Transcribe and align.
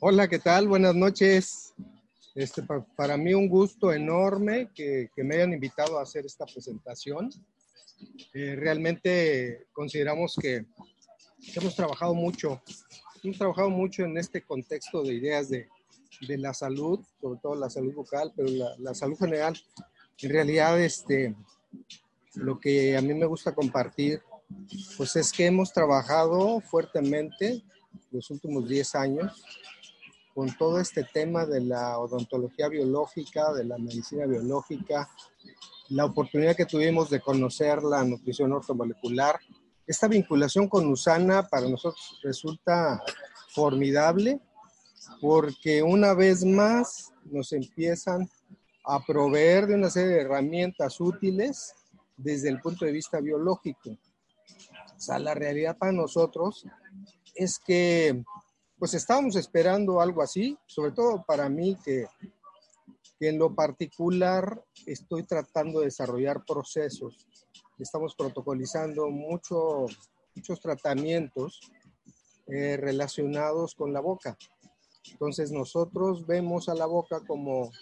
Hola, 0.00 0.28
¿qué 0.28 0.38
tal? 0.38 0.68
Buenas 0.68 0.94
noches. 0.94 1.74
Este, 2.34 2.62
para 2.94 3.16
mí 3.16 3.32
un 3.32 3.48
gusto 3.48 3.92
enorme 3.92 4.70
que, 4.74 5.10
me 5.16 5.36
hayan 5.36 5.54
invitado 5.54 5.98
a 5.98 6.02
hacer 6.02 6.26
esta 6.26 6.44
presentación. 6.44 7.30
Eh, 8.34 8.54
realmente 8.56 9.66
consideramos 9.72 10.36
que, 10.40 10.66
hemos 11.54 11.74
trabajado 11.74 12.14
mucho, 12.14 12.60
hemos 13.22 13.38
trabajado 13.38 13.70
mucho 13.70 14.04
en 14.04 14.18
este 14.18 14.42
contexto 14.42 15.02
de 15.02 15.14
ideas 15.14 15.48
de, 15.48 15.68
la 16.36 16.52
salud, 16.52 17.00
sobre 17.20 17.40
todo 17.40 17.54
la 17.54 17.70
salud 17.70 17.94
bucal, 17.94 18.32
pero 18.36 18.48
la, 18.48 18.74
la, 18.78 18.94
salud 18.94 19.16
general. 19.18 19.56
En 20.20 20.30
realidad, 20.30 20.80
este, 20.80 21.34
lo 22.34 22.58
que 22.58 22.96
a 22.96 23.00
mí 23.00 23.14
me 23.14 23.26
gusta 23.26 23.54
compartir, 23.54 24.20
pues 24.96 25.16
es 25.16 25.32
que 25.32 25.46
hemos 25.46 25.72
trabajado 25.72 26.60
fuertemente 26.60 27.62
los 28.10 28.30
últimos 28.30 28.68
10 28.68 28.94
años 28.94 29.44
con 30.34 30.56
todo 30.56 30.78
este 30.78 31.02
tema 31.02 31.46
de 31.46 31.60
la 31.60 31.98
odontología 31.98 32.68
biológica, 32.68 33.52
de 33.52 33.64
la 33.64 33.76
medicina 33.76 34.24
biológica, 34.24 35.10
la 35.88 36.04
oportunidad 36.04 36.54
que 36.54 36.64
tuvimos 36.64 37.10
de 37.10 37.20
conocer 37.20 37.82
la 37.82 38.04
nutrición 38.04 38.52
ortomolecular. 38.52 39.40
Esta 39.86 40.06
vinculación 40.06 40.68
con 40.68 40.86
USANA 40.86 41.48
para 41.48 41.68
nosotros 41.68 42.20
resulta 42.22 43.02
formidable 43.48 44.40
porque 45.20 45.82
una 45.82 46.14
vez 46.14 46.44
más 46.44 47.12
nos 47.24 47.52
empiezan 47.52 48.28
a 48.84 49.04
proveer 49.04 49.66
de 49.66 49.74
una 49.74 49.90
serie 49.90 50.10
de 50.10 50.20
herramientas 50.20 51.00
útiles 51.00 51.74
desde 52.16 52.48
el 52.48 52.60
punto 52.60 52.84
de 52.84 52.92
vista 52.92 53.20
biológico. 53.20 53.90
O 53.90 55.00
sea, 55.00 55.18
la 55.18 55.34
realidad 55.34 55.76
para 55.76 55.92
nosotros 55.92 56.64
es 57.38 57.60
que 57.60 58.22
pues 58.78 58.94
estábamos 58.94 59.36
esperando 59.36 60.00
algo 60.00 60.22
así, 60.22 60.56
sobre 60.66 60.92
todo 60.92 61.24
para 61.26 61.48
mí 61.48 61.76
que, 61.84 62.06
en 63.20 63.38
lo 63.38 63.52
particular 63.52 64.62
estoy 64.86 65.24
tratando 65.24 65.80
de 65.80 65.86
desarrollar 65.86 66.44
procesos. 66.44 67.26
Estamos 67.76 68.14
protocolizando 68.14 69.08
mucho, 69.08 69.86
muchos 70.36 70.60
tratamientos 70.60 71.60
eh, 72.46 72.76
relacionados 72.76 73.74
con 73.74 73.92
la 73.92 74.00
boca. 74.00 74.38
Entonces 75.10 75.50
nosotros 75.50 76.26
vemos 76.26 76.68
a 76.68 76.74
la 76.74 76.86
boca 76.86 77.20
como 77.26 77.72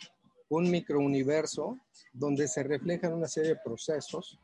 un 0.49 0.71
microuniverso 0.71 1.79
donde 2.15 2.49
se 2.49 2.63
reflejan 2.63 3.13
una 3.13 3.29
serie 3.29 3.51
de 3.51 3.61
procesos 3.63 4.39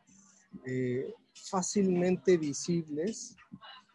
eh, 0.66 1.14
fácilmente 1.33 2.36
visibles 2.36 3.34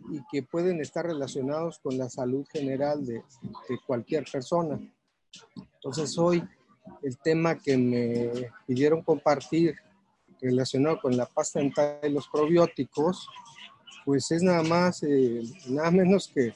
y 0.10 0.22
que 0.32 0.44
pueden 0.44 0.80
estar 0.82 1.06
relacionados 1.06 1.80
con 1.80 1.98
la 1.98 2.10
salud 2.10 2.46
general 2.52 3.06
de, 3.06 3.24
cualquier 3.86 4.26
persona. 4.32 4.80
Entonces 5.76 6.18
hoy 6.18 6.44
el 7.04 7.18
tema 7.18 7.56
que 7.56 7.78
me 7.78 8.50
pidieron 8.66 9.02
compartir 9.02 9.76
relacionado 10.40 11.00
con 11.02 11.18
la 11.18 11.26
pasta 11.26 11.60
dental 11.60 12.00
y 12.04 12.10
los 12.10 12.28
probióticos, 12.28 13.28
pues 14.06 14.32
es 14.32 14.42
nada 14.42 14.64
más, 14.64 15.04
eh, 15.04 15.42
nada 15.68 15.92
menos 15.92 16.32
que 16.34 16.54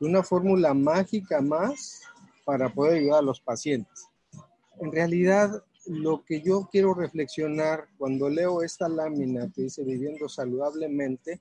una 0.00 0.22
fórmula 0.22 0.74
mágica 0.74 1.40
más 1.40 2.02
para 2.44 2.68
poder 2.68 2.98
ayudar 2.98 3.20
a 3.20 3.22
los 3.22 3.40
pacientes. 3.40 4.08
En 4.80 4.90
realidad, 4.90 5.62
lo 5.86 6.24
que 6.24 6.40
yo 6.40 6.68
quiero 6.70 6.94
reflexionar 6.94 7.88
cuando 7.98 8.28
leo 8.28 8.62
esta 8.62 8.88
lámina 8.88 9.50
que 9.54 9.62
dice 9.62 9.84
viviendo 9.84 10.28
saludablemente, 10.28 11.40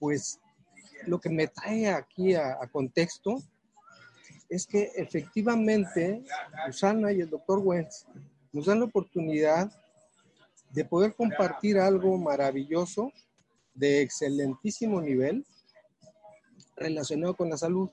pues 0.00 0.40
lo 1.06 1.20
que 1.20 1.28
me 1.28 1.46
trae 1.46 1.88
aquí 1.88 2.34
a, 2.34 2.58
contexto 2.72 3.38
es 4.48 4.66
que 4.66 4.90
efectivamente 4.96 6.24
Susana 6.66 7.12
y 7.12 7.20
el 7.20 7.30
doctor 7.30 7.60
Wentz 7.60 8.06
nos 8.52 8.66
dan 8.66 8.80
la 8.80 8.86
oportunidad 8.86 9.70
de 10.72 10.84
poder 10.84 11.14
compartir 11.14 11.78
algo 11.78 12.18
maravilloso 12.18 13.12
de 13.74 14.02
excelentísimo 14.02 15.00
nivel 15.00 15.46
relacionado 16.76 17.36
con 17.36 17.50
la 17.50 17.56
salud. 17.56 17.90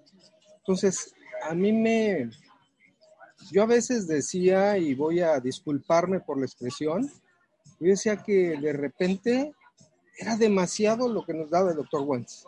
Entonces, 0.58 1.14
a 1.44 1.54
mí 1.54 1.72
me, 1.72 2.30
yo 3.52 3.64
a 3.64 3.68
veces 3.68 4.08
decía, 4.08 4.78
y 4.78 4.96
voy 4.96 5.22
a 5.22 5.40
disculparme 5.40 6.20
por 6.20 6.40
la 6.40 6.46
expresión, 6.46 7.10
yo 7.80 7.90
decía 7.90 8.18
que 8.24 8.58
de 8.58 8.74
repente 8.74 9.54
era 10.18 10.36
demasiado 10.36 11.08
lo 11.08 11.24
que 11.26 11.34
nos 11.34 11.50
daba 11.50 11.72
el 11.72 11.78
doctor 11.78 12.02
Wentz. 12.02 12.46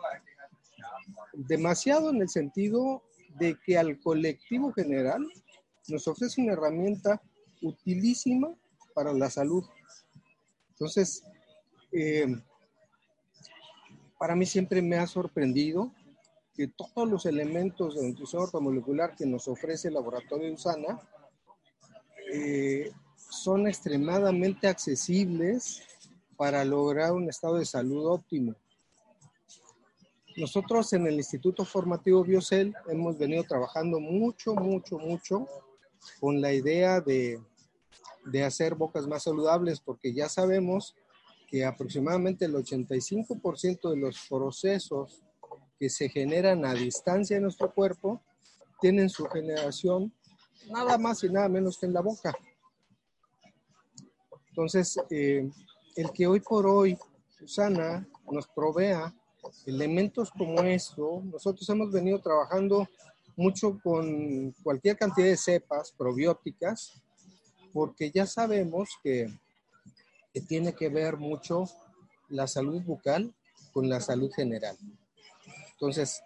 Demasiado 1.32 2.10
en 2.10 2.20
el 2.22 2.28
sentido 2.28 3.02
de 3.38 3.56
que 3.64 3.78
al 3.78 4.00
colectivo 4.00 4.72
general 4.72 5.26
nos 5.88 6.08
ofrece 6.08 6.42
una 6.42 6.52
herramienta 6.52 7.22
utilísima 7.62 8.52
para 8.94 9.12
la 9.12 9.30
salud. 9.30 9.64
Entonces, 10.70 11.22
eh, 11.92 12.26
para 14.18 14.34
mí 14.34 14.46
siempre 14.46 14.82
me 14.82 14.96
ha 14.96 15.06
sorprendido 15.06 15.92
que 16.54 16.68
todos 16.68 17.08
los 17.08 17.26
elementos 17.26 17.94
de 17.96 18.08
nutrición 18.08 18.42
ortomolecular 18.42 19.14
que 19.14 19.26
nos 19.26 19.48
ofrece 19.48 19.88
el 19.88 19.94
laboratorio 19.94 20.46
de 20.46 20.52
USANA 20.52 21.00
eh, 22.32 22.90
son 23.16 23.66
extremadamente 23.66 24.68
accesibles 24.68 25.82
para 26.40 26.64
lograr 26.64 27.12
un 27.12 27.28
estado 27.28 27.58
de 27.58 27.66
salud 27.66 28.06
óptimo. 28.06 28.54
Nosotros 30.38 30.90
en 30.94 31.06
el 31.06 31.16
Instituto 31.16 31.66
Formativo 31.66 32.24
Biocel 32.24 32.74
hemos 32.88 33.18
venido 33.18 33.44
trabajando 33.44 34.00
mucho, 34.00 34.54
mucho, 34.54 34.98
mucho 34.98 35.46
con 36.18 36.40
la 36.40 36.50
idea 36.54 37.02
de, 37.02 37.38
de 38.24 38.42
hacer 38.42 38.74
bocas 38.74 39.06
más 39.06 39.24
saludables 39.24 39.80
porque 39.80 40.14
ya 40.14 40.30
sabemos 40.30 40.94
que 41.46 41.62
aproximadamente 41.62 42.46
el 42.46 42.54
85% 42.54 43.90
de 43.90 43.96
los 43.98 44.26
procesos 44.26 45.20
que 45.78 45.90
se 45.90 46.08
generan 46.08 46.64
a 46.64 46.72
distancia 46.72 47.36
en 47.36 47.42
nuestro 47.42 47.70
cuerpo 47.70 48.22
tienen 48.80 49.10
su 49.10 49.26
generación 49.26 50.10
nada 50.70 50.96
más 50.96 51.22
y 51.22 51.28
nada 51.28 51.50
menos 51.50 51.76
que 51.76 51.84
en 51.84 51.92
la 51.92 52.00
boca. 52.00 52.34
Entonces, 54.48 54.98
eh, 55.10 55.46
el 55.96 56.10
que 56.12 56.26
hoy 56.26 56.40
por 56.40 56.66
hoy 56.66 56.96
Susana 57.38 58.06
nos 58.30 58.46
provea 58.48 59.14
elementos 59.66 60.30
como 60.30 60.60
esto, 60.62 61.22
nosotros 61.24 61.68
hemos 61.68 61.90
venido 61.90 62.20
trabajando 62.20 62.86
mucho 63.36 63.78
con 63.82 64.52
cualquier 64.62 64.96
cantidad 64.96 65.28
de 65.28 65.36
cepas 65.36 65.92
probióticas, 65.96 67.02
porque 67.72 68.10
ya 68.10 68.26
sabemos 68.26 68.90
que, 69.02 69.28
tiene 70.46 70.74
que 70.74 70.88
ver 70.88 71.16
mucho 71.16 71.64
la 72.28 72.46
salud 72.46 72.80
bucal 72.82 73.34
con 73.72 73.88
la 73.88 74.00
salud 74.00 74.30
general. 74.32 74.76
Entonces, 75.72 76.22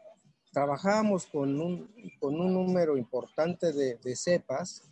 trabajamos 0.52 1.24
con 1.26 1.58
un, 1.58 1.90
con 2.20 2.38
un 2.38 2.52
número 2.52 2.98
importante 2.98 3.72
de, 3.72 4.16
cepas. 4.16 4.82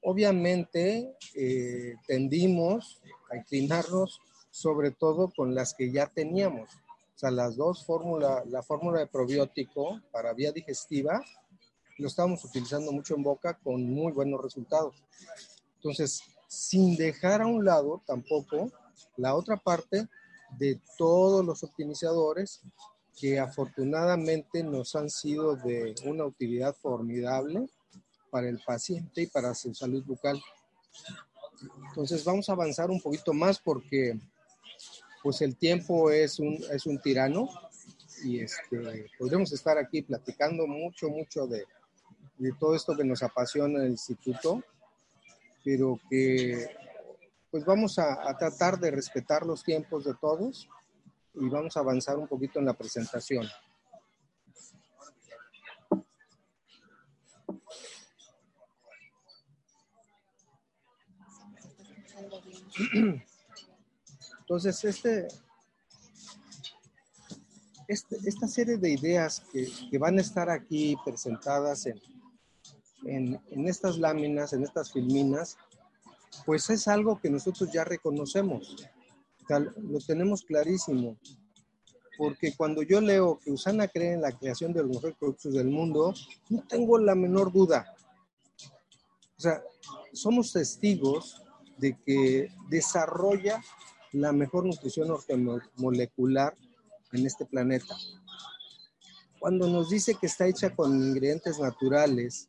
Obviamente, 0.00 1.14
eh, 1.34 1.96
tendimos 2.06 3.02
a 3.30 3.36
inclinarnos 3.36 4.20
sobre 4.50 4.90
todo 4.90 5.32
con 5.36 5.54
las 5.54 5.74
que 5.74 5.90
ya 5.92 6.06
teníamos. 6.06 6.70
O 7.16 7.18
sea, 7.18 7.30
las 7.30 7.56
dos 7.56 7.84
fórmulas, 7.84 8.46
la 8.46 8.62
fórmula 8.62 9.00
de 9.00 9.06
probiótico 9.06 10.00
para 10.10 10.32
vía 10.32 10.52
digestiva, 10.52 11.22
lo 11.98 12.08
estamos 12.08 12.44
utilizando 12.44 12.92
mucho 12.92 13.14
en 13.14 13.22
boca 13.22 13.58
con 13.58 13.82
muy 13.82 14.12
buenos 14.12 14.42
resultados. 14.42 14.94
Entonces, 15.76 16.22
sin 16.46 16.96
dejar 16.96 17.42
a 17.42 17.46
un 17.46 17.64
lado 17.64 18.02
tampoco 18.06 18.70
la 19.16 19.34
otra 19.34 19.56
parte 19.56 20.08
de 20.58 20.80
todos 20.96 21.44
los 21.44 21.62
optimizadores 21.62 22.60
que 23.18 23.38
afortunadamente 23.38 24.62
nos 24.62 24.94
han 24.94 25.08
sido 25.08 25.56
de 25.56 25.94
una 26.04 26.24
utilidad 26.24 26.74
formidable 26.74 27.66
para 28.30 28.48
el 28.48 28.60
paciente 28.60 29.22
y 29.22 29.26
para 29.26 29.54
su 29.54 29.74
salud 29.74 30.04
bucal. 30.04 30.40
Entonces 31.88 32.24
vamos 32.24 32.48
a 32.48 32.52
avanzar 32.52 32.90
un 32.90 33.00
poquito 33.00 33.32
más 33.32 33.58
porque 33.58 34.18
pues 35.22 35.40
el 35.40 35.56
tiempo 35.56 36.10
es 36.10 36.38
un, 36.38 36.58
es 36.70 36.86
un 36.86 37.00
tirano 37.00 37.48
y 38.24 38.40
este, 38.40 39.10
podremos 39.18 39.52
estar 39.52 39.78
aquí 39.78 40.02
platicando 40.02 40.66
mucho, 40.66 41.08
mucho 41.08 41.46
de, 41.46 41.64
de 42.38 42.52
todo 42.58 42.74
esto 42.74 42.96
que 42.96 43.04
nos 43.04 43.22
apasiona 43.22 43.78
en 43.78 43.86
el 43.86 43.90
instituto, 43.92 44.62
pero 45.64 45.98
que 46.08 46.68
pues 47.50 47.64
vamos 47.64 47.98
a, 47.98 48.28
a 48.28 48.36
tratar 48.36 48.78
de 48.78 48.90
respetar 48.90 49.44
los 49.44 49.64
tiempos 49.64 50.04
de 50.04 50.14
todos 50.14 50.68
y 51.34 51.48
vamos 51.48 51.76
a 51.76 51.80
avanzar 51.80 52.18
un 52.18 52.28
poquito 52.28 52.58
en 52.58 52.66
la 52.66 52.74
presentación. 52.74 53.46
Entonces, 64.40 64.84
este, 64.84 65.28
este, 67.88 68.16
esta 68.24 68.46
serie 68.46 68.76
de 68.76 68.92
ideas 68.92 69.42
que, 69.52 69.68
que, 69.90 69.98
van 69.98 70.18
a 70.18 70.20
estar 70.20 70.50
aquí 70.50 70.96
presentadas 71.04 71.86
en, 71.86 72.00
en, 73.04 73.40
en 73.50 73.68
estas 73.68 73.98
láminas, 73.98 74.52
en 74.52 74.62
estas 74.62 74.92
filminas, 74.92 75.56
pues 76.44 76.68
es 76.70 76.86
algo 76.88 77.18
que 77.20 77.30
nosotros 77.30 77.70
ya 77.72 77.84
reconocemos, 77.84 78.76
lo 79.48 79.98
tenemos 80.00 80.42
clarísimo, 80.42 81.16
porque 82.18 82.54
cuando 82.56 82.82
yo 82.82 83.00
leo 83.00 83.38
que 83.38 83.52
Usana 83.52 83.88
cree 83.88 84.14
en 84.14 84.22
la 84.22 84.32
creación 84.32 84.72
de 84.72 84.82
los 84.82 84.96
mejores 84.96 85.16
productos 85.16 85.54
del 85.54 85.68
mundo, 85.68 86.14
no 86.48 86.62
tengo 86.66 86.98
la 86.98 87.14
menor 87.14 87.52
duda. 87.52 87.94
O 89.36 89.40
sea, 89.40 89.62
somos 90.12 90.52
testigos 90.52 91.42
de 91.78 91.96
que 92.04 92.50
desarrolla 92.68 93.62
la 94.12 94.32
mejor 94.32 94.64
nutrición 94.64 95.08
molecular 95.76 96.56
en 97.12 97.26
este 97.26 97.44
planeta. 97.44 97.94
Cuando 99.38 99.68
nos 99.68 99.90
dice 99.90 100.14
que 100.14 100.26
está 100.26 100.46
hecha 100.46 100.74
con 100.74 100.92
ingredientes 100.92 101.58
naturales 101.58 102.48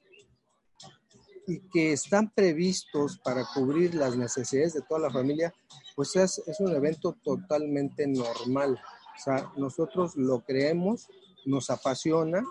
y 1.46 1.60
que 1.70 1.94
están 1.94 2.32
previstos 2.32 3.20
para 3.20 3.46
cubrir 3.54 3.96
las 3.96 4.16
necesidades 4.16 4.74
de 4.74 4.82
toda 4.82 5.02
la 5.02 5.12
familia, 5.12 5.54
pues 5.96 6.16
es, 6.16 6.42
es 6.48 6.60
un 6.60 6.76
evento 6.76 7.16
totalmente 7.24 8.08
normal. 8.08 8.80
O 9.18 9.24
sea, 9.24 9.52
nosotros 9.58 10.16
lo 10.16 10.42
creemos, 10.42 11.08
nos 11.46 11.70
apasiona 11.70 12.44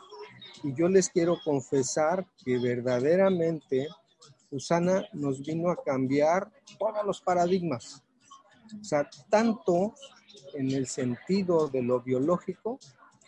y 0.62 0.74
yo 0.74 0.88
les 0.88 1.08
quiero 1.08 1.38
confesar 1.44 2.26
que 2.44 2.58
verdaderamente 2.58 3.88
Usana 4.50 5.04
nos 5.12 5.40
vino 5.40 5.70
a 5.70 5.82
cambiar 5.82 6.50
todos 6.78 7.04
los 7.04 7.20
paradigmas. 7.20 8.02
O 8.80 8.84
sea, 8.84 9.08
tanto 9.28 9.94
en 10.54 10.70
el 10.70 10.86
sentido 10.86 11.68
de 11.68 11.82
lo 11.82 12.00
biológico 12.00 12.78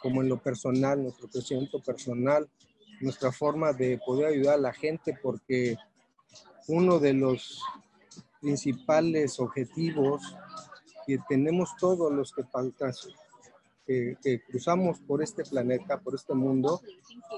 como 0.01 0.23
en 0.23 0.29
lo 0.29 0.41
personal, 0.41 1.03
nuestro 1.03 1.29
crecimiento 1.29 1.81
personal, 1.81 2.49
nuestra 3.01 3.33
forma 3.33 3.73
de 3.73 3.99
poder 4.05 4.27
ayudar 4.27 4.55
a 4.55 4.59
la 4.59 4.73
gente, 4.73 5.19
porque 5.21 5.77
uno 6.69 6.99
de 6.99 7.15
los 7.15 7.61
principales 8.41 9.41
objetivos 9.41 10.37
que 11.07 11.19
tenemos 11.29 11.75
todos 11.79 12.13
los 12.13 12.33
que, 12.33 12.45
que, 13.87 14.17
que, 14.23 14.43
cruzamos 14.43 15.01
por 15.01 15.23
este 15.23 15.45
planeta, 15.45 15.99
por 15.99 16.15
este 16.15 16.35
mundo, 16.35 16.81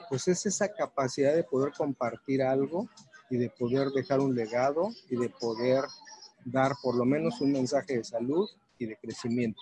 pues 0.08 0.28
es 0.28 0.44
esa 0.46 0.72
capacidad 0.72 1.34
de 1.34 1.44
poder 1.44 1.72
compartir 1.72 2.42
algo 2.42 2.88
y 3.30 3.38
de 3.38 3.48
poder 3.50 3.90
dejar 3.90 4.20
un 4.20 4.34
legado 4.34 4.90
y 5.08 5.16
de 5.16 5.28
poder 5.28 5.84
dar 6.44 6.72
por 6.82 6.96
lo 6.96 7.04
menos 7.04 7.40
un 7.40 7.52
mensaje 7.52 7.98
de 7.98 8.04
salud 8.04 8.48
y 8.78 8.86
de 8.86 8.96
crecimiento. 8.96 9.60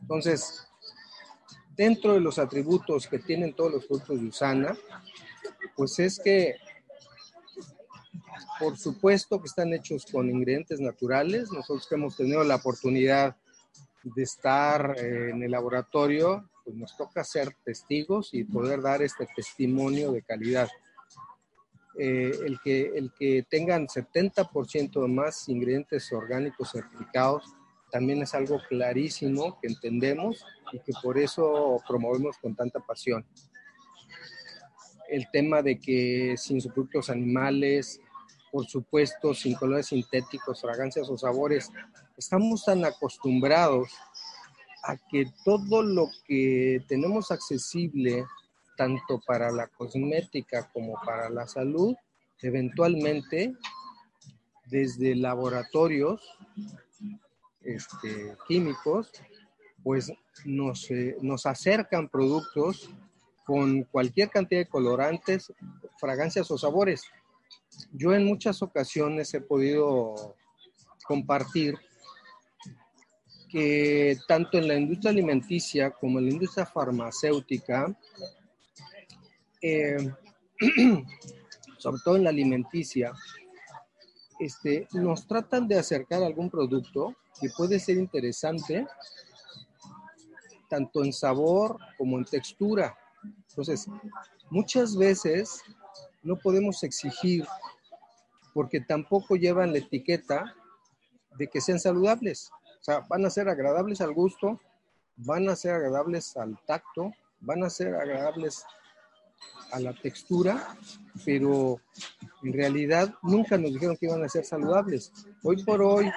Entonces, 0.00 0.66
dentro 1.76 2.14
de 2.14 2.20
los 2.20 2.38
atributos 2.38 3.06
que 3.06 3.18
tienen 3.18 3.54
todos 3.54 3.72
los 3.72 3.86
productos 3.86 4.20
de 4.20 4.28
Usana, 4.28 4.76
pues 5.76 5.98
es 5.98 6.18
que, 6.18 6.56
por 8.58 8.76
supuesto 8.76 9.40
que 9.40 9.46
están 9.46 9.72
hechos 9.72 10.06
con 10.10 10.28
ingredientes 10.28 10.80
naturales. 10.80 11.50
Nosotros 11.50 11.86
que 11.88 11.94
hemos 11.94 12.16
tenido 12.16 12.44
la 12.44 12.56
oportunidad 12.56 13.36
de 14.02 14.22
estar 14.22 14.94
eh, 14.98 15.30
en 15.30 15.42
el 15.42 15.50
laboratorio, 15.50 16.49
pues 16.70 16.78
nos 16.78 16.96
toca 16.96 17.24
ser 17.24 17.52
testigos 17.64 18.32
y 18.32 18.44
poder 18.44 18.80
dar 18.80 19.02
este 19.02 19.26
testimonio 19.34 20.12
de 20.12 20.22
calidad. 20.22 20.68
Eh, 21.98 22.30
el, 22.46 22.60
que, 22.62 22.92
el 22.94 23.12
que 23.18 23.44
tengan 23.50 23.88
70% 23.88 25.08
más 25.08 25.48
ingredientes 25.48 26.12
orgánicos 26.12 26.70
certificados 26.70 27.44
también 27.90 28.22
es 28.22 28.34
algo 28.34 28.60
clarísimo 28.68 29.58
que 29.60 29.66
entendemos 29.66 30.44
y 30.72 30.78
que 30.78 30.92
por 31.02 31.18
eso 31.18 31.82
promovemos 31.88 32.38
con 32.38 32.54
tanta 32.54 32.78
pasión. 32.78 33.26
El 35.08 35.28
tema 35.32 35.60
de 35.60 35.80
que 35.80 36.36
sin 36.36 36.60
productos 36.62 37.10
animales, 37.10 38.00
por 38.52 38.64
supuesto, 38.66 39.34
sin 39.34 39.54
colores 39.56 39.86
sintéticos, 39.86 40.60
fragancias 40.60 41.08
o 41.10 41.18
sabores, 41.18 41.72
estamos 42.16 42.64
tan 42.64 42.84
acostumbrados 42.84 43.90
a 44.82 44.96
que 44.96 45.26
todo 45.44 45.82
lo 45.82 46.10
que 46.26 46.82
tenemos 46.88 47.30
accesible, 47.30 48.24
tanto 48.76 49.20
para 49.26 49.50
la 49.50 49.66
cosmética 49.66 50.70
como 50.72 50.94
para 51.04 51.28
la 51.28 51.46
salud, 51.46 51.94
eventualmente 52.42 53.54
desde 54.66 55.14
laboratorios 55.16 56.22
este, 57.62 58.36
químicos, 58.48 59.12
pues 59.82 60.12
nos, 60.44 60.90
eh, 60.90 61.16
nos 61.20 61.46
acercan 61.46 62.08
productos 62.08 62.90
con 63.44 63.82
cualquier 63.84 64.30
cantidad 64.30 64.60
de 64.60 64.68
colorantes, 64.68 65.52
fragancias 65.98 66.50
o 66.50 66.58
sabores. 66.58 67.02
Yo 67.92 68.14
en 68.14 68.24
muchas 68.24 68.62
ocasiones 68.62 69.34
he 69.34 69.40
podido 69.40 70.36
compartir 71.04 71.76
que 73.50 74.16
tanto 74.28 74.58
en 74.58 74.68
la 74.68 74.74
industria 74.74 75.10
alimenticia 75.10 75.90
como 75.90 76.18
en 76.18 76.26
la 76.26 76.32
industria 76.32 76.66
farmacéutica, 76.66 77.94
eh, 79.60 80.12
sobre 81.78 82.00
todo 82.04 82.16
en 82.16 82.24
la 82.24 82.30
alimenticia, 82.30 83.12
este, 84.38 84.86
nos 84.92 85.26
tratan 85.26 85.66
de 85.66 85.78
acercar 85.78 86.22
algún 86.22 86.48
producto 86.48 87.16
que 87.40 87.50
puede 87.50 87.78
ser 87.78 87.96
interesante 87.96 88.86
tanto 90.68 91.04
en 91.04 91.12
sabor 91.12 91.78
como 91.98 92.18
en 92.18 92.24
textura. 92.24 92.96
Entonces, 93.48 93.86
muchas 94.50 94.96
veces 94.96 95.62
no 96.22 96.36
podemos 96.36 96.82
exigir 96.84 97.44
porque 98.54 98.80
tampoco 98.80 99.36
llevan 99.36 99.72
la 99.72 99.78
etiqueta 99.78 100.54
de 101.36 101.48
que 101.48 101.60
sean 101.60 101.80
saludables. 101.80 102.50
O 102.80 102.82
sea, 102.82 103.00
van 103.00 103.26
a 103.26 103.30
ser 103.30 103.48
agradables 103.48 104.00
al 104.00 104.14
gusto, 104.14 104.58
van 105.16 105.48
a 105.48 105.56
ser 105.56 105.74
agradables 105.74 106.36
al 106.36 106.58
tacto, 106.66 107.12
van 107.40 107.62
a 107.62 107.70
ser 107.70 107.94
agradables 107.94 108.64
a 109.72 109.80
la 109.80 109.92
textura, 109.92 110.76
pero 111.24 111.80
en 112.42 112.52
realidad 112.52 113.14
nunca 113.22 113.58
nos 113.58 113.72
dijeron 113.72 113.96
que 113.96 114.06
iban 114.06 114.24
a 114.24 114.28
ser 114.28 114.44
saludables. 114.44 115.12
Hoy 115.42 115.62
por 115.62 115.82
hoy, 115.82 116.10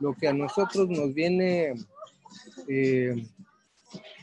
lo 0.00 0.14
que 0.14 0.28
a 0.28 0.32
nosotros 0.32 0.88
nos 0.88 1.12
viene 1.14 1.74
eh, 2.68 3.26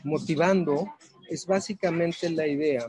motivando 0.04 0.86
es 1.28 1.46
básicamente 1.46 2.30
la 2.30 2.46
idea 2.46 2.88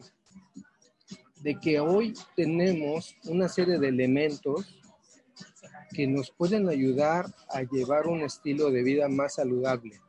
de 1.37 1.55
que 1.59 1.79
hoy 1.79 2.13
tenemos 2.35 3.15
una 3.25 3.47
serie 3.47 3.79
de 3.79 3.87
elementos 3.87 4.78
que 5.93 6.07
nos 6.07 6.31
pueden 6.31 6.69
ayudar 6.69 7.25
a 7.49 7.63
llevar 7.63 8.07
un 8.07 8.21
estilo 8.21 8.71
de 8.71 8.83
vida 8.83 9.07
más 9.07 9.35
saludable. 9.35 9.99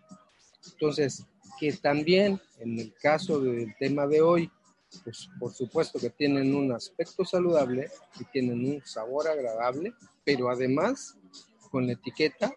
Entonces, 0.72 1.24
que 1.58 1.72
también 1.72 2.40
en 2.58 2.78
el 2.78 2.94
caso 2.94 3.40
del 3.40 3.74
tema 3.78 4.06
de 4.06 4.20
hoy, 4.20 4.50
pues 5.04 5.28
por 5.38 5.52
supuesto 5.52 5.98
que 5.98 6.10
tienen 6.10 6.54
un 6.54 6.72
aspecto 6.72 7.24
saludable 7.24 7.88
y 8.18 8.24
tienen 8.24 8.64
un 8.64 8.84
sabor 8.84 9.28
agradable, 9.28 9.94
pero 10.24 10.50
además 10.50 11.16
con 11.70 11.86
la 11.86 11.92
etiqueta 11.92 12.52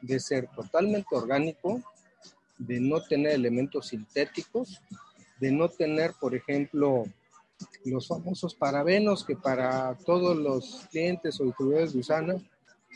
de 0.00 0.20
ser 0.20 0.48
totalmente 0.54 1.14
orgánico, 1.14 1.82
de 2.56 2.80
no 2.80 3.02
tener 3.02 3.32
elementos 3.32 3.88
sintéticos, 3.88 4.80
de 5.38 5.50
no 5.50 5.68
tener, 5.68 6.12
por 6.20 6.34
ejemplo, 6.34 7.04
los 7.84 8.08
famosos 8.08 8.54
parabenos 8.54 9.24
que 9.24 9.36
para 9.36 9.96
todos 10.04 10.36
los 10.36 10.86
clientes 10.90 11.40
o 11.40 11.44
distribuidores 11.44 11.92
de 11.92 12.00
Usana, 12.00 12.34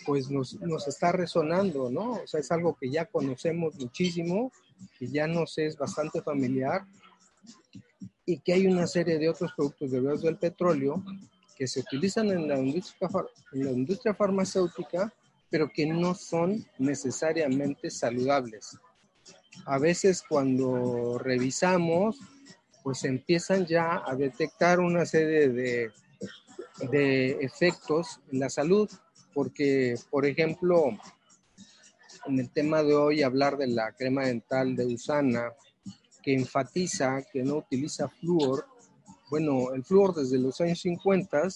pues 0.05 0.31
nos, 0.31 0.61
nos, 0.61 0.89
está 0.89 1.13
resonando, 1.13 1.91
¿no? 1.91 2.13
O 2.13 2.27
sea, 2.27 2.41
es 2.41 2.51
algo 2.51 2.75
que 2.75 2.91
ya 2.91 3.07
conocemos 3.07 3.77
muchísimo, 3.77 4.51
que 4.99 5.07
ya 5.09 5.27
nos 5.27 5.57
es 5.59 5.77
bastante 5.77 6.21
familiar 6.21 6.85
y 8.27 8.39
que 8.41 8.55
hay 8.55 8.67
una 8.67 8.87
serie 8.87 9.19
de 9.19 9.29
otros 9.29 9.53
productos 9.57 9.91
derivados 9.91 10.23
del 10.23 10.39
petróleo 10.39 11.03
que 11.57 11.67
se 11.67 11.81
utilizan 11.81 12.31
en 12.31 12.49
la, 12.49 12.59
industria, 12.59 13.09
en 13.53 13.65
la 13.65 13.71
industria 13.71 14.15
farmacéutica, 14.15 15.13
pero 15.51 15.71
que 15.73 15.87
no 15.87 16.15
son 16.15 16.65
necesariamente 16.79 17.91
saludables. 17.91 18.77
A 19.67 19.79
veces 19.79 20.23
cuando 20.29 21.19
revisamos, 21.19 22.19
pues 22.85 23.03
empiezan 23.05 23.67
ya 23.67 24.05
a 24.07 24.15
detectar 24.15 24.79
una 24.79 25.07
serie 25.07 25.49
de, 25.49 25.91
de 26.93 27.31
efectos 27.41 28.21
en 28.31 28.41
la 28.41 28.51
salud, 28.51 28.89
porque, 29.33 29.97
por 30.11 30.27
ejemplo, 30.27 30.91
en 32.27 32.39
el 32.39 32.51
tema 32.51 32.83
de 32.83 32.95
hoy, 32.95 33.23
hablar 33.23 33.57
de 33.57 33.69
la 33.69 33.93
crema 33.93 34.27
dental 34.27 34.77
de 34.77 34.87
Usana, 34.87 35.53
que 36.23 36.35
enfatiza 36.35 37.23
que 37.33 37.43
no 37.43 37.57
utiliza 37.57 38.09
flúor. 38.09 38.67
Bueno, 39.31 39.73
el 39.75 39.83
flúor 39.83 40.15
desde 40.15 40.39
los 40.39 40.61
años 40.61 40.81
50 40.81 41.49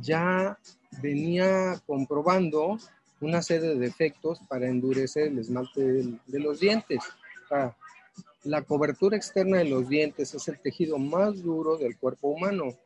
ya 0.00 0.58
venía 1.02 1.80
comprobando 1.86 2.78
una 3.20 3.42
serie 3.42 3.70
de 3.70 3.78
defectos 3.78 4.40
para 4.48 4.68
endurecer 4.68 5.28
el 5.28 5.38
esmalte 5.38 5.82
de, 6.26 6.38
los 6.38 6.60
dientes. 6.60 7.00
La 8.48 8.62
cobertura 8.62 9.14
externa 9.14 9.58
de 9.58 9.66
los 9.66 9.90
dientes 9.90 10.32
es 10.32 10.48
el 10.48 10.58
tejido 10.58 10.96
más 10.96 11.42
duro 11.42 11.76
del 11.76 11.98
cuerpo 11.98 12.28
humano. 12.28 12.78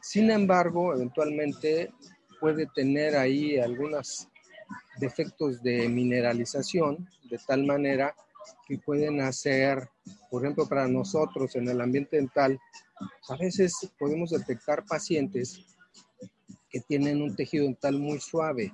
Sin 0.00 0.30
embargo, 0.30 0.94
eventualmente 0.94 1.92
puede 2.38 2.68
tener 2.72 3.16
ahí 3.16 3.58
algunos 3.58 4.28
defectos 5.00 5.60
de 5.60 5.88
mineralización, 5.88 7.08
de 7.28 7.36
tal 7.44 7.64
manera 7.64 8.14
que 8.68 8.78
pueden 8.78 9.20
hacer, 9.22 9.88
por 10.30 10.44
ejemplo, 10.44 10.68
para 10.68 10.86
nosotros 10.86 11.56
en 11.56 11.68
el 11.68 11.80
ambiente 11.80 12.16
dental, 12.16 12.56
a 13.28 13.36
veces 13.36 13.90
podemos 13.98 14.30
detectar 14.30 14.84
pacientes 14.86 15.66
que 16.70 16.78
tienen 16.82 17.22
un 17.22 17.34
tejido 17.34 17.64
dental 17.64 17.98
muy 17.98 18.20
suave 18.20 18.72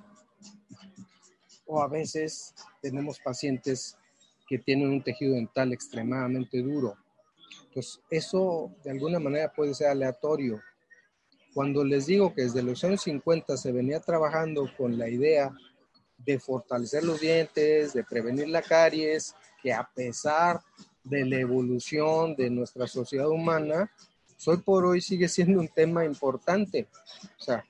o 1.65 1.81
a 1.81 1.87
veces 1.87 2.53
tenemos 2.83 3.19
pacientes 3.19 3.97
que 4.53 4.59
tienen 4.59 4.89
un 4.89 5.01
tejido 5.01 5.33
dental 5.33 5.73
extremadamente 5.73 6.61
duro. 6.61 6.95
Entonces, 7.69 7.99
eso 8.11 8.71
de 8.83 8.91
alguna 8.91 9.19
manera 9.19 9.51
puede 9.51 9.73
ser 9.73 9.87
aleatorio. 9.87 10.61
Cuando 11.55 11.83
les 11.83 12.05
digo 12.05 12.35
que 12.35 12.43
desde 12.43 12.61
los 12.61 12.83
años 12.83 13.01
50 13.01 13.57
se 13.57 13.71
venía 13.71 13.99
trabajando 13.99 14.69
con 14.77 14.95
la 14.95 15.09
idea 15.09 15.51
de 16.19 16.37
fortalecer 16.37 17.03
los 17.03 17.19
dientes, 17.19 17.93
de 17.93 18.03
prevenir 18.03 18.47
la 18.47 18.61
caries, 18.61 19.33
que 19.63 19.73
a 19.73 19.89
pesar 19.91 20.61
de 21.03 21.25
la 21.25 21.39
evolución 21.39 22.35
de 22.35 22.51
nuestra 22.51 22.85
sociedad 22.85 23.29
humana, 23.29 23.89
hoy 24.45 24.57
por 24.57 24.85
hoy 24.85 25.01
sigue 25.01 25.27
siendo 25.29 25.59
un 25.61 25.67
tema 25.67 26.05
importante. 26.05 26.87
O 27.39 27.43
sea, 27.43 27.65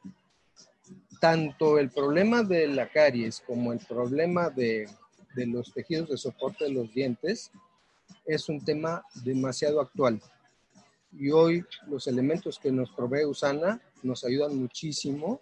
tanto 1.21 1.79
el 1.79 1.91
problema 1.91 2.43
de 2.43 2.67
la 2.67 2.89
caries 2.89 3.39
como 3.39 3.71
el 3.71 3.79
problema 3.79 4.49
de, 4.49 4.89
de 5.35 5.47
los 5.47 5.73
tejidos 5.73 6.09
de 6.09 6.17
soporte 6.17 6.65
de 6.65 6.71
los 6.71 6.93
dientes 6.93 7.51
es 8.25 8.49
un 8.49 8.63
tema 8.63 9.03
demasiado 9.23 9.81
actual. 9.81 10.21
Y 11.11 11.29
hoy 11.31 11.63
los 11.87 12.07
elementos 12.07 12.57
que 12.59 12.71
nos 12.71 12.91
provee 12.91 13.25
Usana 13.25 13.81
nos 14.01 14.23
ayudan 14.23 14.57
muchísimo, 14.57 15.41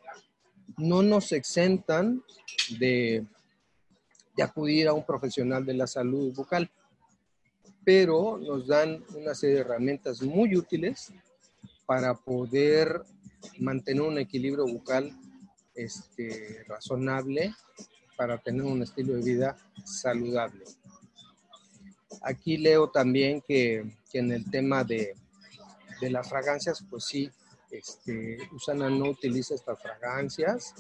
no 0.78 1.02
nos 1.02 1.32
exentan 1.32 2.24
de, 2.80 3.26
acudir 4.42 4.88
a 4.88 4.94
un 4.94 5.06
profesional 5.06 5.64
de 5.64 5.76
la 5.76 5.86
salud 5.86 6.34
bucal 6.34 6.70
pero 7.84 8.38
nos 8.38 8.68
dan 8.68 9.04
una 9.16 9.34
serie 9.34 9.56
de 9.56 9.62
herramientas 9.62 10.22
muy 10.22 10.56
útiles 10.56 11.12
para 11.86 12.14
poder 12.14 13.02
mantener 13.60 14.04
un 14.04 14.18
equilibrio 14.18 14.66
bucal 14.66 15.12
este, 15.76 16.64
razonable, 16.68 17.54
para 18.22 18.38
tener 18.38 18.62
un 18.62 18.84
estilo 18.84 19.16
de 19.16 19.24
vida 19.24 19.58
saludable. 19.84 20.64
Aquí 22.22 22.56
leo 22.56 22.92
también 22.92 23.42
que, 23.42 23.84
en 24.14 24.32
el 24.32 24.48
tema 24.52 24.84
de, 24.84 25.16
las 26.02 26.30
fragancias, 26.30 26.86
pues 26.88 27.06
sí, 27.06 27.32
este, 27.72 28.38
Usana 28.52 28.92
no 28.92 29.06
utiliza 29.06 29.56
estas 29.56 29.82
fragancias, 29.82 30.76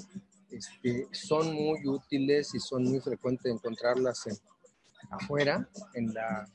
este, 0.51 1.07
son 1.11 1.51
muy 1.51 1.79
útiles 1.87 2.53
y 2.53 2.59
son 2.59 2.83
muy 2.83 2.99
frecuentes 2.99 3.51
encontrarlas 3.51 4.27
afuera, 5.09 5.67
en 5.95 6.13
la, 6.13 6.47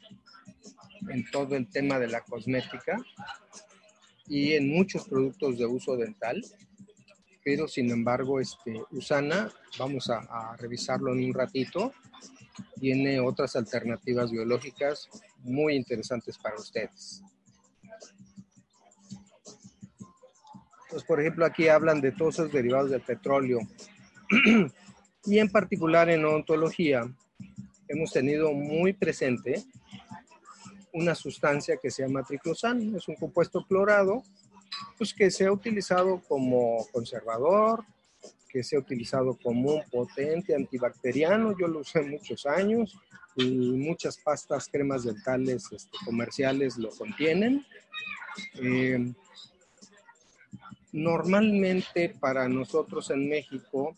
en 1.11 1.29
todo 1.33 1.57
el 1.57 1.69
tema 1.69 1.99
de 1.99 2.07
la 2.07 2.21
cosmética 2.21 2.97
y 4.29 4.53
en 4.53 4.69
muchos 4.69 5.09
productos 5.09 5.59
de 5.59 5.67
uso 5.67 5.97
dental, 5.97 6.45
pero 7.47 7.69
sin 7.69 7.93
embargo, 7.93 8.41
este, 8.41 8.83
Usana, 8.91 9.49
vamos 9.79 10.11
a, 10.11 10.57
revisarlo 10.57 11.13
en 11.13 11.27
un 11.27 11.33
ratito, 11.33 11.93
tiene 12.81 13.21
otras 13.21 13.55
alternativas 13.55 14.33
biológicas 14.33 15.09
muy 15.45 15.77
interesantes 15.77 16.37
para 16.39 16.57
ustedes. 16.57 17.23
Pues, 20.91 21.05
por 21.05 21.21
ejemplo, 21.21 21.47
aquí 21.47 21.69
hablan 21.69 22.01
de 22.01 22.11
todos 22.11 22.35
esos 22.35 22.53
derivados 22.53 22.91
del 22.91 23.03
petróleo. 23.03 23.61
y 25.27 25.39
en 25.39 25.49
particular 25.49 26.11
en 26.11 26.25
odontología, 26.25 27.09
hemos 27.87 28.13
tenido 28.13 28.51
muy 28.55 28.93
presente 28.93 29.63
una 30.93 31.15
sustancia 31.15 31.77
que 31.81 31.93
se 31.93 32.03
llama 32.03 32.25
triclosan. 32.25 32.97
Es 32.97 33.07
un 33.07 33.15
compuesto 33.15 33.65
clorado 33.69 34.25
pues, 34.99 35.15
que 35.15 35.31
se 35.31 35.47
ha 35.47 35.53
utilizado 35.53 36.21
como 36.29 36.87
conservador, 36.93 37.85
que 38.49 38.63
se 38.63 38.77
ha 38.77 38.79
utilizado 38.79 39.39
como 39.43 39.75
un 39.75 39.83
potente 39.91 40.55
antibacteriano. 40.55 41.57
Yo 41.59 41.69
lo 41.69 41.81
usé 41.81 42.03
muchos 42.03 42.47
años 42.47 42.97
y 43.37 43.45
muchas 43.77 44.17
pastas, 44.17 44.69
cremas 44.69 45.05
dentales 45.05 45.71
este, 45.73 45.97
comerciales 46.05 46.79
lo 46.79 46.91
contienen. 46.91 47.65
Eh, 48.55 49.13
normalmente 50.93 52.15
para 52.19 52.49
nosotros 52.49 53.11
en 53.11 53.29
México 53.29 53.95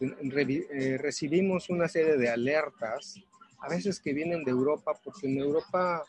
eh, 0.00 0.98
recibimos 1.00 1.70
una 1.70 1.88
serie 1.88 2.16
de 2.16 2.28
alertas 2.28 3.14
a 3.60 3.68
veces 3.68 4.00
que 4.00 4.12
vienen 4.12 4.44
de 4.44 4.50
Europa, 4.50 4.92
porque 5.02 5.26
en 5.26 5.38
Europa 5.38 6.04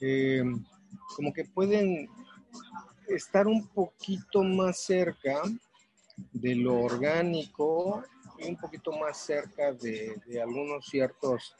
eh, 0.00 0.42
como 1.16 1.32
que 1.32 1.44
pueden 1.44 2.08
estar 3.08 3.46
un 3.46 3.66
poquito 3.68 4.42
más 4.42 4.80
cerca 4.80 5.42
de 6.32 6.54
lo 6.54 6.80
orgánico 6.80 8.04
y 8.38 8.48
un 8.48 8.56
poquito 8.56 8.92
más 8.92 9.18
cerca 9.18 9.72
de, 9.72 10.20
algunos 10.42 10.86
ciertos 10.86 11.56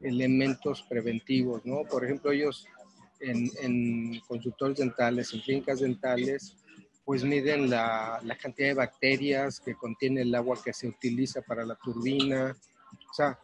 elementos 0.00 0.82
preventivos, 0.82 1.64
¿no? 1.64 1.82
Por 1.84 2.04
ejemplo, 2.04 2.32
ellos 2.32 2.66
en, 3.20 3.50
en 3.60 4.20
dentales, 4.76 5.32
en 5.32 5.40
clínicas 5.40 5.80
dentales, 5.80 6.56
pues 7.04 7.24
miden 7.24 7.70
la, 7.70 8.20
la, 8.24 8.36
cantidad 8.36 8.68
de 8.68 8.74
bacterias 8.74 9.60
que 9.60 9.74
contiene 9.74 10.22
el 10.22 10.34
agua 10.34 10.58
que 10.62 10.72
se 10.72 10.88
utiliza 10.88 11.42
para 11.42 11.64
la 11.64 11.74
turbina. 11.76 12.56
O 13.10 13.14
sea, 13.14 13.38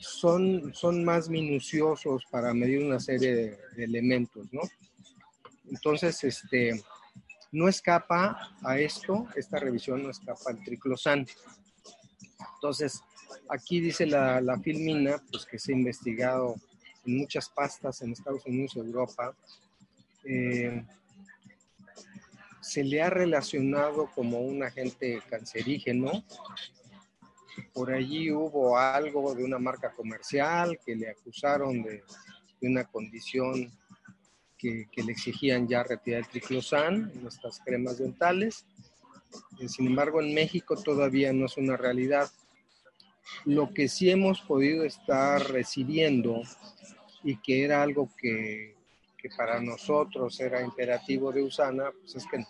son, 0.00 0.72
son 0.74 1.04
más 1.04 1.28
minuciosos 1.28 2.24
para 2.30 2.54
medir 2.54 2.84
una 2.84 3.00
serie 3.00 3.34
de, 3.34 3.58
elementos, 3.76 4.46
¿no? 4.52 4.62
Entonces, 5.70 6.22
este, 6.24 6.82
no 7.52 7.68
escapa 7.68 8.54
a 8.62 8.78
esto, 8.78 9.26
esta 9.36 9.58
revisión 9.58 10.02
no 10.02 10.10
escapa 10.10 10.50
al 10.50 10.62
triclosan. 10.62 11.26
Entonces, 12.54 13.00
aquí 13.48 13.80
dice 13.80 14.06
la, 14.06 14.58
filmina, 14.62 15.22
pues 15.30 15.46
que 15.46 15.58
se 15.58 15.72
ha 15.72 15.76
investigado 15.76 16.56
en 17.06 17.18
muchas 17.18 17.48
pastas 17.48 18.02
en 18.02 18.12
Estados 18.12 18.44
Unidos 18.46 18.76
Europa. 18.76 19.34
Eh, 20.24 20.84
se 22.60 22.84
le 22.84 23.02
ha 23.02 23.08
relacionado 23.08 24.10
como 24.14 24.40
un 24.40 24.62
agente 24.62 25.22
cancerígeno 25.28 26.24
por 27.72 27.92
allí 27.92 28.30
hubo 28.30 28.78
algo 28.78 29.34
de 29.34 29.44
una 29.44 29.58
marca 29.58 29.92
comercial 29.92 30.78
que 30.84 30.94
le 30.96 31.10
acusaron 31.10 31.82
de, 31.82 32.02
una 32.62 32.84
condición 32.84 33.72
que, 34.60 35.02
le 35.02 35.12
exigían 35.12 35.66
ya 35.66 35.82
retirar 35.82 36.20
el 36.20 36.28
triclosan 36.28 37.10
en 37.14 37.22
nuestras 37.22 37.60
cremas 37.64 37.98
dentales. 37.98 38.66
Eh, 39.60 39.68
sin 39.68 39.86
embargo, 39.86 40.20
en 40.20 40.34
México 40.34 40.76
todavía 40.76 41.32
no 41.32 41.46
es 41.46 41.56
una 41.56 41.76
realidad. 41.76 42.30
Lo 43.44 43.72
que 43.72 43.88
sí 43.88 44.10
hemos 44.10 44.40
podido 44.42 44.84
estar 44.84 45.50
recibiendo 45.50 46.42
y 47.22 47.36
que 47.36 47.64
era 47.64 47.82
algo 47.82 48.10
que, 48.16 48.74
que 49.16 49.28
para 49.36 49.60
nosotros 49.60 50.38
era 50.40 50.62
imperativo 50.62 51.32
de 51.32 51.42
Usana, 51.42 51.90
pues 52.00 52.16
es 52.16 52.26
que 52.26 52.44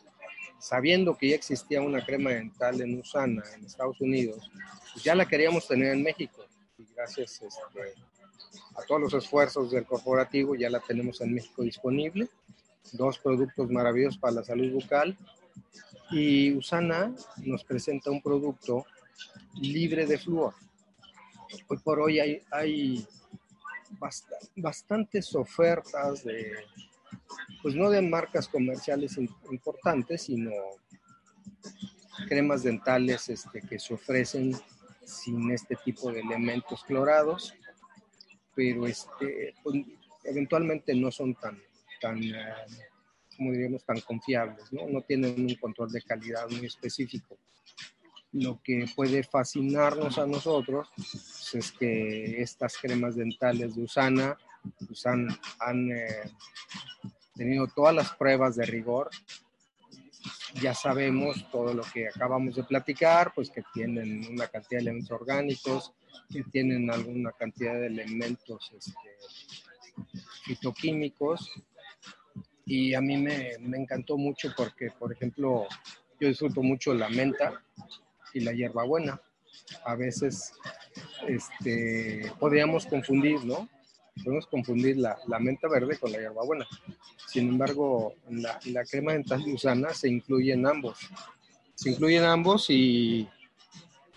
sabiendo 0.59 1.17
que 1.17 1.31
ya 1.31 1.37
existía 1.37 1.81
una 1.81 2.05
crema 2.05 2.31
dental 2.31 2.81
en 2.81 2.99
Usana 2.99 3.43
en 3.55 3.65
Estados 3.65 4.01
Unidos, 4.01 4.51
pues 4.93 5.05
ya 5.05 5.15
la 5.15 5.27
queríamos 5.27 5.67
tener 5.67 5.95
en 5.95 6.03
México. 6.03 6.45
Y 6.79 6.87
gracias 6.95 7.43
este, 7.43 7.95
a 8.77 8.83
todos 8.83 9.01
los 9.01 9.15
esfuerzos 9.15 9.71
del 9.71 9.87
corporativo 9.87 10.55
ya 10.55 10.71
la 10.71 10.81
tenemos 10.81 11.21
en 11.21 11.35
México 11.35 11.63
disponible. 11.63 12.29
Dos 12.93 13.19
productos 13.19 13.71
maravillosos 13.71 14.19
para 14.19 14.35
la 14.35 14.45
salud 14.45 14.73
bucal. 14.73 15.17
Y 16.11 16.53
Usana 16.55 17.15
nos 17.39 17.63
presenta 17.65 18.11
un 18.11 18.21
producto 18.21 18.85
libre 19.61 20.07
de 20.07 20.19
flúor. 20.19 20.55
Hoy 21.69 21.79
por 21.79 22.01
hoy 22.01 22.21
hay, 22.21 22.43
hay 22.51 23.07
bastantes 24.57 25.35
ofertas 25.35 26.25
de, 26.25 26.53
pues 27.63 27.75
no 27.75 27.91
de 27.91 28.03
marcas 28.03 28.49
comerciales 28.49 29.19
importantes, 29.51 30.23
sino 30.23 30.51
cremas 32.29 32.63
dentales 32.63 33.29
este, 33.29 33.61
que 33.63 33.79
se 33.79 33.95
ofrecen 33.95 34.55
sin 35.05 35.51
este 35.51 35.77
tipo 35.77 36.13
de 36.13 36.21
elementos 36.21 36.85
clorados, 36.85 37.55
pero 38.61 38.87
este, 38.87 39.55
pues, 39.63 39.77
eventualmente 40.23 40.95
no 40.95 41.11
son 41.11 41.35
tan, 41.35 41.59
tan 41.99 42.23
eh, 42.23 42.35
como 43.35 43.53
diríamos, 43.53 43.83
tan 43.87 43.99
confiables, 44.03 44.71
¿no? 44.71 44.87
no 44.87 45.01
tienen 45.01 45.35
un 45.41 45.55
control 45.55 45.91
de 45.91 46.03
calidad 46.03 46.47
muy 46.51 46.67
específico. 46.67 47.39
lo 48.33 48.61
que 48.63 48.85
puede 48.95 49.23
fascinarnos 49.23 50.19
a 50.19 50.27
nosotros 50.27 50.89
pues, 50.95 51.55
es 51.55 51.73
que 51.73 52.43
estas 52.43 52.77
cremas 52.77 53.17
dentales 53.17 53.77
de 53.77 53.83
Usana 53.83 54.37
pues, 54.87 55.07
han, 55.07 55.91
eh, 55.91 56.31
tenido 57.35 57.67
todas 57.69 57.95
las 57.95 58.13
pruebas 58.13 58.57
de 58.57 58.67
rigor. 58.67 59.09
Ya 60.61 60.75
sabemos 60.75 61.51
todo 61.51 61.73
lo 61.73 61.83
que 61.83 62.09
acabamos 62.09 62.57
de 62.57 62.65
platicar, 62.65 63.33
pues 63.35 63.49
que 63.49 63.63
tienen 63.73 64.27
una 64.31 64.49
cantidad 64.49 64.81
de 64.81 64.91
elementos 64.91 65.19
orgánicos, 65.19 65.95
que 66.31 66.43
tienen 66.45 66.91
alguna 66.91 67.33
cantidad 67.33 67.75
de 67.75 67.87
elementos 67.87 68.71
este, 68.77 68.95
fitoquímicos. 70.45 71.51
Y 72.67 72.95
a 72.95 73.01
mí 73.01 73.17
me, 73.17 73.59
me 73.61 73.79
encantó 73.79 74.17
mucho 74.17 74.53
porque, 74.57 74.91
por 74.97 75.13
ejemplo, 75.13 75.67
yo 76.21 76.29
disfruto 76.29 76.63
mucho 76.63 76.95
la 76.95 77.09
menta 77.09 77.63
y 78.33 78.41
la 78.41 78.53
hierbabuena. 78.53 79.21
A 79.85 79.95
veces 79.97 80.53
este, 81.27 82.31
podríamos 82.39 82.87
confundir, 82.87 83.45
¿no? 83.45 83.69
Podemos 84.23 84.47
confundir 84.47 84.99
la, 84.99 85.19
la, 85.27 85.39
menta 85.39 85.69
verde 85.69 85.99
con 85.99 86.13
la 86.13 86.19
hierbabuena. 86.19 86.67
Sin 87.27 87.49
embargo, 87.49 88.15
la, 88.29 88.61
la 88.67 88.85
crema 88.85 89.13
dental 89.15 89.43
de 89.43 89.55
usana 89.55 89.95
se 89.95 90.09
incluyen 90.09 90.67
ambos. 90.67 90.99
Se 91.75 91.91
incluyen 91.91 92.25
ambos 92.25 92.67
y, 92.69 93.29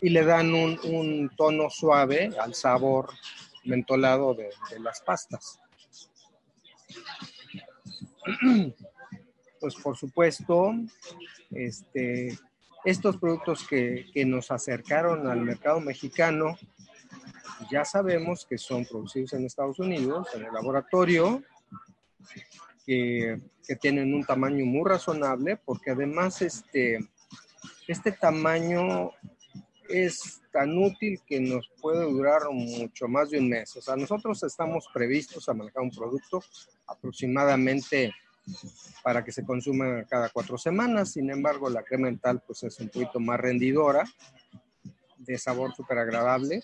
y 0.04 0.10
le 0.10 0.26
dan 0.26 0.54
un, 0.54 1.32
tono 1.38 1.70
suave 1.70 2.30
al 2.38 2.54
sabor 2.54 3.10
mentolado 3.64 4.34
de, 4.34 4.50
de 4.70 4.80
las 4.80 5.02
pastas. 5.02 5.60
Pues 9.60 9.76
por 9.76 9.96
supuesto, 9.96 10.74
este, 11.52 12.38
estos 12.84 13.16
productos 13.16 13.66
que, 13.66 14.08
que, 14.14 14.26
nos 14.26 14.52
acercaron 14.52 15.26
al 15.26 15.40
mercado 15.40 15.80
mexicano, 15.80 16.58
ya 17.72 17.86
sabemos 17.86 18.46
que 18.46 18.58
son 18.58 18.86
producidos 18.86 19.32
en 19.32 19.46
Estados 19.46 19.80
Unidos, 19.80 20.28
en 20.36 20.44
el 20.44 20.52
laboratorio, 20.52 21.42
que, 22.86 23.40
que 23.66 23.76
tienen 23.78 24.14
un 24.14 24.26
tamaño 24.26 24.66
muy 24.66 24.84
razonable, 24.84 25.56
porque 25.56 25.92
además 25.92 26.42
este, 26.42 27.00
este 27.88 28.12
tamaño 28.12 29.12
es 29.94 30.42
tan 30.52 30.76
útil 30.76 31.22
que 31.26 31.40
nos 31.40 31.70
puede 31.80 32.04
durar 32.04 32.42
mucho 32.52 33.08
más 33.08 33.30
de 33.30 33.38
un 33.38 33.50
mes. 33.50 33.76
O 33.78 33.82
sea, 33.82 33.96
nosotros 33.96 34.42
estamos 34.42 34.88
previstos 34.92 35.48
a 35.48 35.54
manejar 35.54 35.84
un 35.84 35.92
producto 35.92 36.44
aproximadamente 36.88 38.12
para 39.04 39.24
que 39.24 39.32
se 39.32 39.46
consuma 39.46 40.04
cada 40.06 40.30
cuatro 40.30 40.58
semanas. 40.58 41.12
Sin 41.12 41.30
embargo, 41.30 41.70
la 41.70 41.84
crema 41.84 42.08
dental 42.08 42.42
pues 42.46 42.64
es 42.64 42.80
un 42.80 42.90
poquito 42.90 43.20
más 43.20 43.40
rendidora, 43.40 44.04
de 45.18 45.38
sabor 45.38 45.76
súper 45.76 46.00
agradable. 46.00 46.64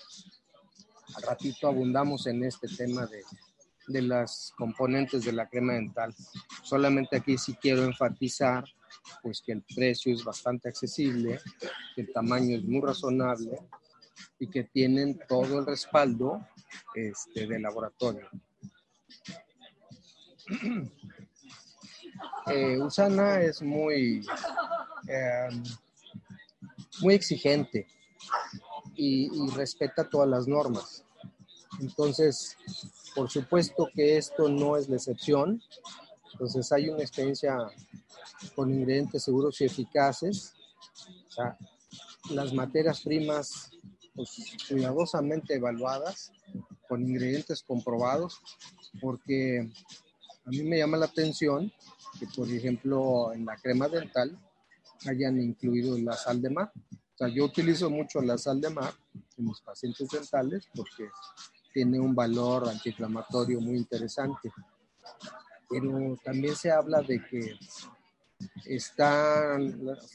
Al 1.15 1.21
ratito 1.21 1.67
abundamos 1.67 2.25
en 2.25 2.43
este 2.43 2.67
tema 2.67 3.05
de, 3.05 3.21
de 3.87 4.01
las 4.01 4.53
componentes 4.57 5.23
de 5.23 5.33
la 5.33 5.47
crema 5.47 5.73
dental. 5.73 6.15
Solamente 6.63 7.17
aquí 7.17 7.37
sí 7.37 7.55
quiero 7.61 7.83
enfatizar 7.83 8.63
pues 9.21 9.41
que 9.41 9.53
el 9.53 9.63
precio 9.63 10.13
es 10.13 10.23
bastante 10.23 10.69
accesible, 10.69 11.39
que 11.95 12.01
el 12.01 12.11
tamaño 12.11 12.57
es 12.57 12.63
muy 12.63 12.81
razonable 12.81 13.59
y 14.39 14.47
que 14.47 14.63
tienen 14.63 15.19
todo 15.27 15.59
el 15.59 15.65
respaldo 15.65 16.45
este, 16.95 17.47
de 17.47 17.59
laboratorio. 17.59 18.29
eh, 22.47 22.77
Usana 22.79 23.41
es 23.41 23.61
muy, 23.61 24.25
eh, 25.07 25.49
muy 27.01 27.13
exigente 27.13 27.87
y, 28.95 29.49
respeta 29.51 30.09
todas 30.09 30.27
las 30.29 30.47
normas. 30.47 31.03
Entonces, 31.79 32.57
por 33.15 33.29
supuesto 33.29 33.89
que 33.93 34.17
esto 34.17 34.49
no 34.49 34.75
es 34.75 34.89
la 34.89 34.97
excepción. 34.97 35.61
Entonces, 36.33 36.71
hay 36.71 36.89
una 36.89 37.01
experiencia 37.01 37.57
con 38.55 38.73
ingredientes 38.73 39.23
seguros 39.23 39.59
y 39.61 39.65
eficaces. 39.65 40.53
O 41.27 41.31
sea, 41.31 41.57
las 42.31 42.53
materias 42.53 43.01
primas 43.01 43.71
pues, 44.13 44.57
cuidadosamente 44.67 45.55
evaluadas, 45.55 46.31
con 46.87 47.07
ingredientes 47.07 47.63
comprobados, 47.63 48.41
porque 48.99 49.71
a 50.45 50.49
mí 50.49 50.63
me 50.63 50.79
llama 50.79 50.97
la 50.97 51.05
atención 51.05 51.71
que, 52.19 52.27
por 52.35 52.49
ejemplo, 52.49 53.31
en 53.33 53.45
la 53.45 53.55
crema 53.57 53.87
dental 53.87 54.37
hayan 55.07 55.39
incluido 55.39 55.97
la 55.97 56.13
sal 56.13 56.41
de 56.41 56.49
mar. 56.49 56.71
O 56.75 57.17
sea, 57.17 57.27
yo 57.27 57.45
utilizo 57.45 57.89
mucho 57.89 58.21
la 58.21 58.37
sal 58.37 58.59
de 58.59 58.69
mar 58.69 58.93
en 59.37 59.45
mis 59.45 59.61
pacientes 59.61 60.07
dentales 60.09 60.67
porque 60.73 61.09
tiene 61.73 61.99
un 61.99 62.15
valor 62.15 62.67
antiinflamatorio 62.67 63.61
muy 63.61 63.77
interesante. 63.77 64.51
Pero 65.69 66.17
también 66.23 66.55
se 66.55 66.71
habla 66.71 67.01
de 67.01 67.23
que 67.29 67.55
está 68.65 69.57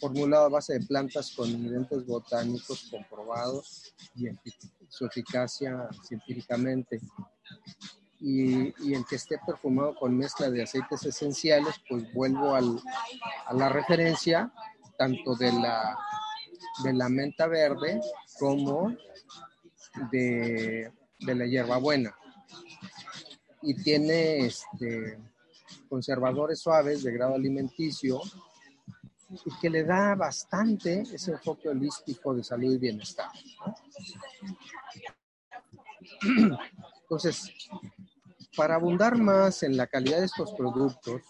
formulado 0.00 0.46
a 0.46 0.50
base 0.50 0.78
de 0.78 0.86
plantas 0.86 1.32
con 1.32 1.48
ingredientes 1.48 2.06
botánicos 2.06 2.88
comprobados 2.90 3.94
y 4.14 4.26
su 4.88 5.06
eficacia 5.06 5.88
científicamente 6.06 7.00
y, 8.20 8.94
el 8.94 9.04
que 9.06 9.16
esté 9.16 9.38
perfumado 9.44 9.94
con 9.96 10.16
mezcla 10.16 10.50
de 10.50 10.62
aceites 10.62 11.04
esenciales, 11.04 11.74
pues 11.88 12.10
vuelvo 12.14 12.54
al, 12.54 12.80
a 13.46 13.52
la 13.52 13.68
referencia 13.68 14.50
tanto 14.96 15.34
de 15.34 15.52
la, 15.52 15.98
de 16.84 16.94
la 16.94 17.08
menta 17.10 17.46
verde 17.46 18.00
como 18.38 18.96
de, 20.10 20.90
de 21.20 21.34
la 21.34 21.46
hierbabuena. 21.46 22.16
Y 23.60 23.74
tiene 23.82 24.46
este, 24.46 25.18
conservadores 25.94 26.58
suaves 26.58 27.04
de 27.04 27.12
grado 27.12 27.36
alimenticio 27.36 28.20
y 29.30 29.58
que 29.60 29.70
le 29.70 29.84
da 29.84 30.16
bastante 30.16 31.02
ese 31.02 31.30
enfoque 31.30 31.68
holístico 31.68 32.34
de 32.34 32.42
salud 32.42 32.72
y 32.72 32.78
bienestar. 32.78 33.30
Entonces, 37.02 37.48
para 38.56 38.74
abundar 38.74 39.16
más 39.16 39.62
en 39.62 39.76
la 39.76 39.86
calidad 39.86 40.18
de 40.18 40.24
estos 40.24 40.52
productos, 40.54 41.22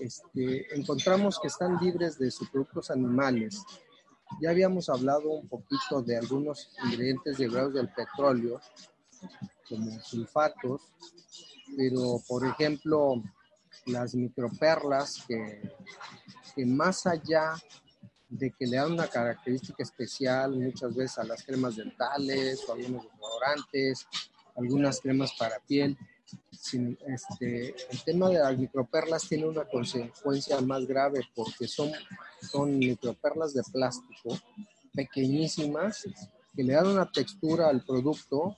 este, 0.00 0.74
encontramos 0.74 1.38
que 1.38 1.48
están 1.48 1.76
libres 1.76 2.18
de 2.18 2.30
subproductos 2.30 2.90
animales. 2.90 3.62
Ya 4.40 4.48
habíamos 4.48 4.88
hablado 4.88 5.28
un 5.28 5.46
poquito 5.46 6.00
de 6.00 6.16
algunos 6.16 6.70
ingredientes 6.86 7.36
derivados 7.36 7.74
del 7.74 7.90
petróleo, 7.90 8.62
como 9.68 10.00
sulfatos, 10.00 10.80
pero 11.76 12.20
por 12.28 12.46
ejemplo, 12.46 13.22
las 13.86 14.14
microperlas 14.14 15.24
que, 15.26 15.60
que 16.54 16.66
más 16.66 17.06
allá 17.06 17.54
de 18.28 18.50
que 18.50 18.66
le 18.66 18.76
dan 18.76 18.92
una 18.92 19.08
característica 19.08 19.82
especial 19.82 20.52
muchas 20.56 20.94
veces 20.94 21.18
a 21.18 21.24
las 21.24 21.42
cremas 21.42 21.76
dentales 21.76 22.64
o 22.68 22.72
algunos 22.72 23.04
desodorantes 23.04 24.06
algunas 24.56 25.00
cremas 25.00 25.32
para 25.38 25.58
piel. 25.60 25.96
Sin, 26.50 26.96
este, 27.06 27.74
el 27.90 28.04
tema 28.04 28.28
de 28.28 28.38
las 28.38 28.56
microperlas 28.56 29.28
tiene 29.28 29.46
una 29.46 29.64
consecuencia 29.64 30.60
más 30.60 30.86
grave 30.86 31.20
porque 31.34 31.66
son, 31.66 31.90
son 32.40 32.78
microperlas 32.78 33.52
de 33.52 33.62
plástico 33.64 34.38
pequeñísimas 34.94 36.06
que 36.54 36.62
le 36.62 36.74
dan 36.74 36.86
una 36.86 37.10
textura 37.10 37.68
al 37.68 37.84
producto, 37.84 38.56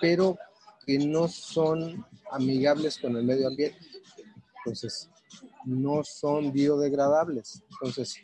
pero 0.00 0.38
que 0.86 0.98
no 0.98 1.28
son 1.28 2.06
amigables 2.30 2.98
con 2.98 3.16
el 3.16 3.24
medio 3.24 3.48
ambiente. 3.48 3.78
Entonces, 4.64 5.10
no 5.64 6.04
son 6.04 6.52
biodegradables. 6.52 7.62
Entonces, 7.70 8.16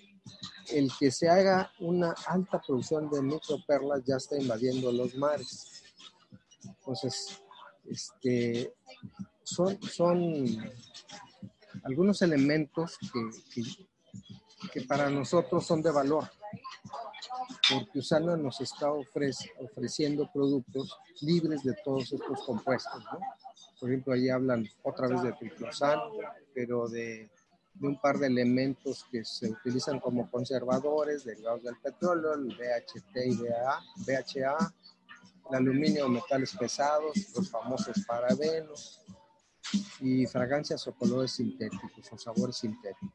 el 0.71 0.91
que 0.99 1.11
se 1.11 1.29
haga 1.29 1.73
una 1.81 2.15
alta 2.27 2.61
producción 2.61 3.11
de 3.11 3.23
microperlas 3.23 4.05
ya 4.05 4.17
está 4.17 4.39
invadiendo 4.39 4.93
los 4.93 5.15
mares. 5.15 5.83
Entonces, 6.65 7.43
este, 7.87 8.75
son, 9.43 9.81
son 9.83 10.47
algunos 11.85 12.21
elementos 12.23 12.99
que, 13.53 13.71
que, 14.73 14.83
para 14.83 15.09
nosotros 15.09 15.67
son 15.67 15.83
de 15.83 15.91
valor, 15.91 16.29
porque 17.71 17.99
Usana 17.99 18.37
nos 18.37 18.61
está 18.61 18.93
ofreciendo 18.93 20.31
productos 20.33 20.99
libres 21.21 21.63
de 21.63 21.75
todos 21.85 22.13
estos 22.13 22.45
compuestos. 22.45 23.03
¿no? 23.13 23.19
Por 23.81 23.91
ejemplo, 23.91 24.13
ahí 24.13 24.29
hablan 24.29 24.67
otra 24.83 25.09
vez 25.09 25.23
de 25.23 25.33
triclosan, 25.33 25.99
pero 26.55 26.89
de, 26.89 27.31
de, 27.75 27.87
un 27.87 28.01
par 28.01 28.19
de 28.19 28.27
elementos 28.27 29.07
que 29.11 29.25
se 29.25 29.51
utilizan 29.51 30.01
como 30.01 30.31
conservadores 30.31 31.25
derivados 31.25 31.63
del 31.63 31.77
petróleo, 31.77 32.35
el 32.35 32.51
y 32.51 33.37
BHA, 33.37 33.81
BHA 34.07 34.75
el 35.51 35.57
aluminio, 35.57 36.09
metales 36.09 36.55
pesados, 36.57 37.13
los 37.35 37.51
famosos 37.51 38.05
parabenos 38.07 39.01
y 40.01 40.27
fragancias 40.27 40.87
o 40.87 40.93
colores 40.95 41.33
sintéticos 41.33 42.13
o 42.13 42.19
sabores 42.19 42.57
sintéticos. 42.57 43.15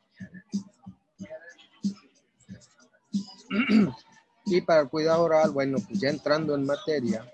Y 4.46 4.60
para 4.60 4.82
el 4.82 4.90
cuidado 4.90 5.24
oral, 5.24 5.52
bueno, 5.52 5.78
pues 5.88 6.02
ya 6.02 6.10
entrando 6.10 6.54
en 6.54 6.66
materia, 6.66 7.26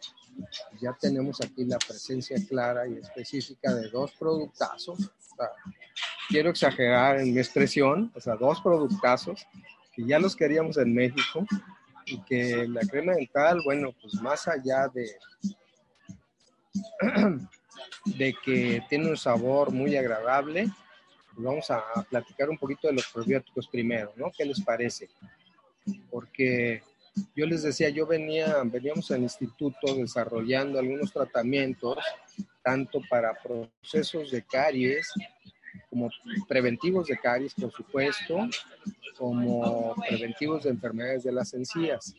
ya 0.82 0.96
tenemos 1.00 1.42
aquí 1.42 1.66
la 1.66 1.78
presencia 1.78 2.38
clara 2.48 2.88
y 2.88 2.96
específica 2.96 3.74
de 3.74 3.90
dos 3.90 4.12
productazos. 4.18 5.12
quiero 6.30 6.50
exagerar 6.50 7.20
en 7.20 7.34
mi 7.34 7.40
expresión, 7.40 8.12
o 8.16 8.20
sea, 8.20 8.36
dos 8.36 8.62
productazos 8.62 9.46
que 9.94 10.06
ya 10.06 10.20
los 10.20 10.36
queríamos 10.36 10.78
en 10.78 10.94
México 10.94 11.46
y 12.06 12.22
que 12.24 12.68
la 12.68 12.82
crema 12.82 13.14
dental, 13.14 13.62
bueno, 13.64 13.94
pues 14.02 14.16
más 14.16 14.48
allá 14.48 14.88
de, 14.88 15.16
de 18.06 18.36
que 18.44 18.84
tiene 18.90 19.10
un 19.10 19.18
sabor 19.18 19.72
muy 19.72 19.96
agradable, 19.96 20.70
pues 21.34 21.46
vamos 21.46 21.72
a 21.72 21.84
platicar 22.10 22.50
un 22.50 22.58
poquito 22.58 22.88
de 22.88 22.94
los 22.94 23.08
probióticos 23.08 23.68
primero, 23.68 24.12
¿no? 24.16 24.32
¿Qué 24.36 24.46
les 24.46 24.62
parece? 24.62 25.10
Porque 26.10 26.84
yo 27.36 27.46
les 27.46 27.64
decía, 27.64 27.90
yo 27.90 28.06
venía, 28.06 28.62
veníamos 28.66 29.10
al 29.12 29.24
instituto 29.24 29.96
desarrollando 29.96 30.80
algunos 30.80 31.12
tratamientos, 31.12 31.98
tanto 32.64 33.00
para 33.10 33.34
procesos 33.34 34.32
de 34.32 34.44
caries, 34.44 35.12
como 35.90 36.10
preventivos 36.48 37.08
de 37.08 37.18
caries, 37.18 37.54
por 37.54 37.72
supuesto, 37.72 38.48
como 39.18 39.96
preventivos 40.08 40.64
de 40.64 40.72
enfermedades 40.72 41.24
de 41.24 41.32
las 41.32 41.54
encías. 41.54 42.14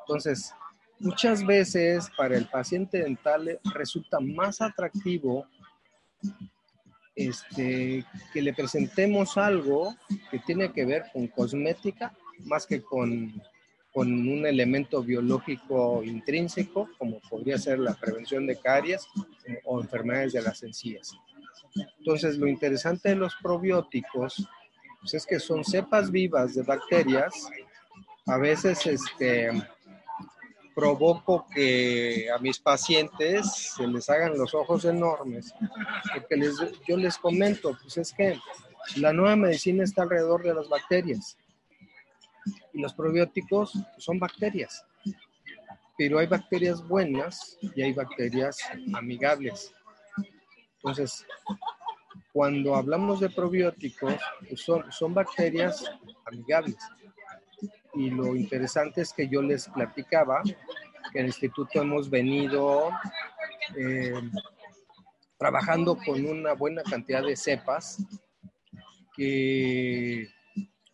Entonces, 0.00 0.52
muchas 0.98 1.44
veces 1.44 2.08
para 2.16 2.36
el 2.36 2.46
paciente 2.46 2.98
dental 2.98 3.58
resulta 3.74 4.18
más 4.20 4.60
atractivo 4.60 5.46
este, 7.14 8.04
que 8.32 8.42
le 8.42 8.52
presentemos 8.52 9.36
algo 9.36 9.94
que 10.30 10.38
tiene 10.40 10.72
que 10.72 10.84
ver 10.86 11.04
con 11.12 11.26
cosmética 11.28 12.14
más 12.44 12.66
que 12.66 12.82
con, 12.82 13.42
con 13.92 14.12
un 14.28 14.46
elemento 14.46 15.02
biológico 15.02 16.02
intrínseco, 16.04 16.88
como 16.96 17.18
podría 17.28 17.58
ser 17.58 17.78
la 17.78 17.94
prevención 17.94 18.46
de 18.46 18.56
caries 18.56 19.06
o 19.64 19.80
enfermedades 19.80 20.32
de 20.32 20.42
las 20.42 20.62
encías. 20.62 21.12
Entonces, 21.98 22.36
lo 22.38 22.46
interesante 22.46 23.10
de 23.10 23.16
los 23.16 23.34
probióticos 23.42 24.46
pues, 25.00 25.14
es 25.14 25.26
que 25.26 25.40
son 25.40 25.64
cepas 25.64 26.10
vivas 26.10 26.54
de 26.54 26.62
bacterias. 26.62 27.50
A 28.26 28.36
veces 28.36 28.86
este, 28.86 29.50
provoco 30.74 31.46
que 31.52 32.28
a 32.30 32.38
mis 32.38 32.60
pacientes 32.60 33.72
se 33.76 33.86
les 33.88 34.08
hagan 34.08 34.38
los 34.38 34.54
ojos 34.54 34.84
enormes, 34.84 35.52
porque 36.14 36.36
les, 36.36 36.56
yo 36.86 36.96
les 36.96 37.18
comento, 37.18 37.76
pues 37.82 37.96
es 37.98 38.12
que 38.12 38.38
la 38.96 39.12
nueva 39.12 39.36
medicina 39.36 39.82
está 39.82 40.02
alrededor 40.02 40.42
de 40.44 40.54
las 40.54 40.68
bacterias 40.68 41.36
y 42.72 42.80
los 42.80 42.94
probióticos 42.94 43.72
son 43.98 44.18
bacterias, 44.18 44.84
pero 45.96 46.18
hay 46.18 46.26
bacterias 46.26 46.86
buenas 46.86 47.58
y 47.74 47.82
hay 47.82 47.92
bacterias 47.92 48.58
amigables. 48.94 49.72
Entonces, 50.76 51.26
cuando 52.32 52.74
hablamos 52.74 53.20
de 53.20 53.28
probióticos, 53.30 54.14
pues 54.48 54.60
son, 54.60 54.90
son 54.90 55.14
bacterias 55.14 55.84
amigables. 56.24 56.78
Y 57.94 58.10
lo 58.10 58.36
interesante 58.36 59.02
es 59.02 59.12
que 59.12 59.28
yo 59.28 59.42
les 59.42 59.68
platicaba 59.68 60.42
que 60.44 61.18
en 61.18 61.24
el 61.24 61.26
instituto 61.26 61.82
hemos 61.82 62.08
venido 62.08 62.90
eh, 63.76 64.14
trabajando 65.38 65.96
con 65.96 66.24
una 66.24 66.52
buena 66.52 66.82
cantidad 66.82 67.22
de 67.22 67.36
cepas 67.36 67.98
que 69.16 70.28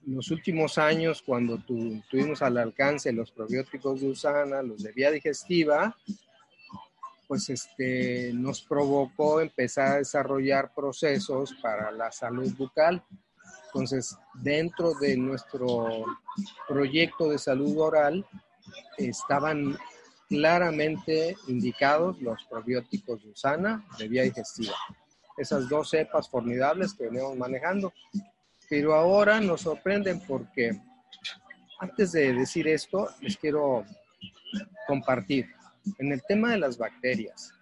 los 0.07 0.31
últimos 0.31 0.79
años, 0.79 1.23
cuando 1.23 1.59
tuvimos 1.59 2.41
al 2.41 2.59
alcance 2.59 3.13
los 3.13 3.33
probióticos 3.33 4.01
de 4.01 4.09
Usana, 4.09 4.63
los 4.63 4.83
de 4.83 4.93
vía 4.93 5.11
digestiva, 5.11 5.97
pues 7.27 7.51
este, 7.51 8.33
nos 8.33 8.63
provocó 8.63 9.41
empezar 9.41 9.89
a 9.89 9.97
desarrollar 9.97 10.73
procesos 10.75 11.55
para 11.61 11.91
la 11.91 12.13
salud 12.13 12.53
bucal. 12.57 13.03
Entonces, 13.67 14.17
dentro 14.35 14.95
de 14.95 15.17
nuestro 15.17 16.05
proyecto 16.69 17.31
de 17.31 17.39
salud 17.39 17.77
oral, 17.79 18.25
estaban 18.97 19.77
claramente 20.29 21.37
indicados 21.49 22.21
los 22.23 22.45
probióticos 22.45 23.23
de 23.25 23.31
Usana 23.31 23.85
de 23.99 24.09
vía 24.09 24.23
digestiva. 24.23 24.75
Esas 25.37 25.69
dos 25.69 25.91
cepas 25.91 26.29
formidables 26.29 26.95
que 26.95 27.07
venimos 27.07 27.37
manejando. 27.37 27.93
Pero 28.69 28.95
ahora 28.95 29.41
nos 29.41 29.63
sorprenden 29.63 30.21
porque, 30.21 30.73
antes 31.79 32.13
de 32.13 32.33
decir 32.33 32.67
esto, 32.69 33.09
les 33.21 33.37
quiero 33.37 33.85
compartir 34.87 35.47
en 35.99 36.13
el 36.13 36.23
tema 36.23 36.53
de 36.53 36.59
las 36.59 36.77
bacterias, 36.77 37.53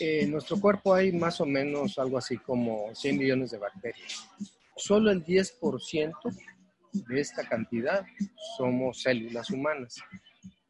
en 0.00 0.30
nuestro 0.30 0.60
cuerpo 0.60 0.94
hay 0.94 1.12
más 1.12 1.40
o 1.40 1.46
menos 1.46 1.98
algo 1.98 2.18
así 2.18 2.36
como 2.36 2.94
100 2.94 3.18
millones 3.18 3.50
de 3.50 3.58
bacterias. 3.58 4.28
Solo 4.76 5.10
el 5.10 5.24
10% 5.24 6.12
de 6.92 7.20
esta 7.20 7.48
cantidad 7.48 8.04
somos 8.56 9.02
células 9.02 9.50
humanas. 9.50 9.96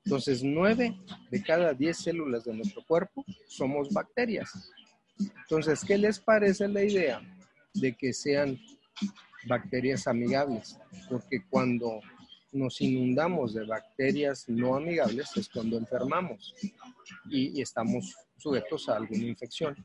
Entonces, 0.05 0.43
9 0.43 0.97
de 1.31 1.43
cada 1.43 1.75
10 1.75 1.97
células 1.97 2.45
de 2.45 2.55
nuestro 2.55 2.83
cuerpo 2.87 3.25
somos 3.47 3.91
bacterias. 3.91 4.73
Entonces, 5.19 5.85
¿qué 5.85 5.99
les 5.99 6.21
parece 6.21 6.69
la 6.69 6.83
idea 6.83 7.21
de 7.75 7.97
que 7.97 8.13
sean 8.13 8.59
bacterias 9.47 10.07
amigables? 10.07 10.79
Porque 11.09 11.43
cuando 11.49 12.01
nos 12.53 12.81
inundamos 12.81 13.55
de 13.55 13.67
bacterias 13.67 14.49
no 14.49 14.77
amigables 14.77 15.37
es 15.37 15.49
cuando 15.49 15.77
enfermamos 15.77 16.55
y, 17.31 17.61
estamos 17.61 18.15
sujetos 18.37 18.89
a 18.89 18.97
alguna 18.97 19.25
infección. 19.25 19.77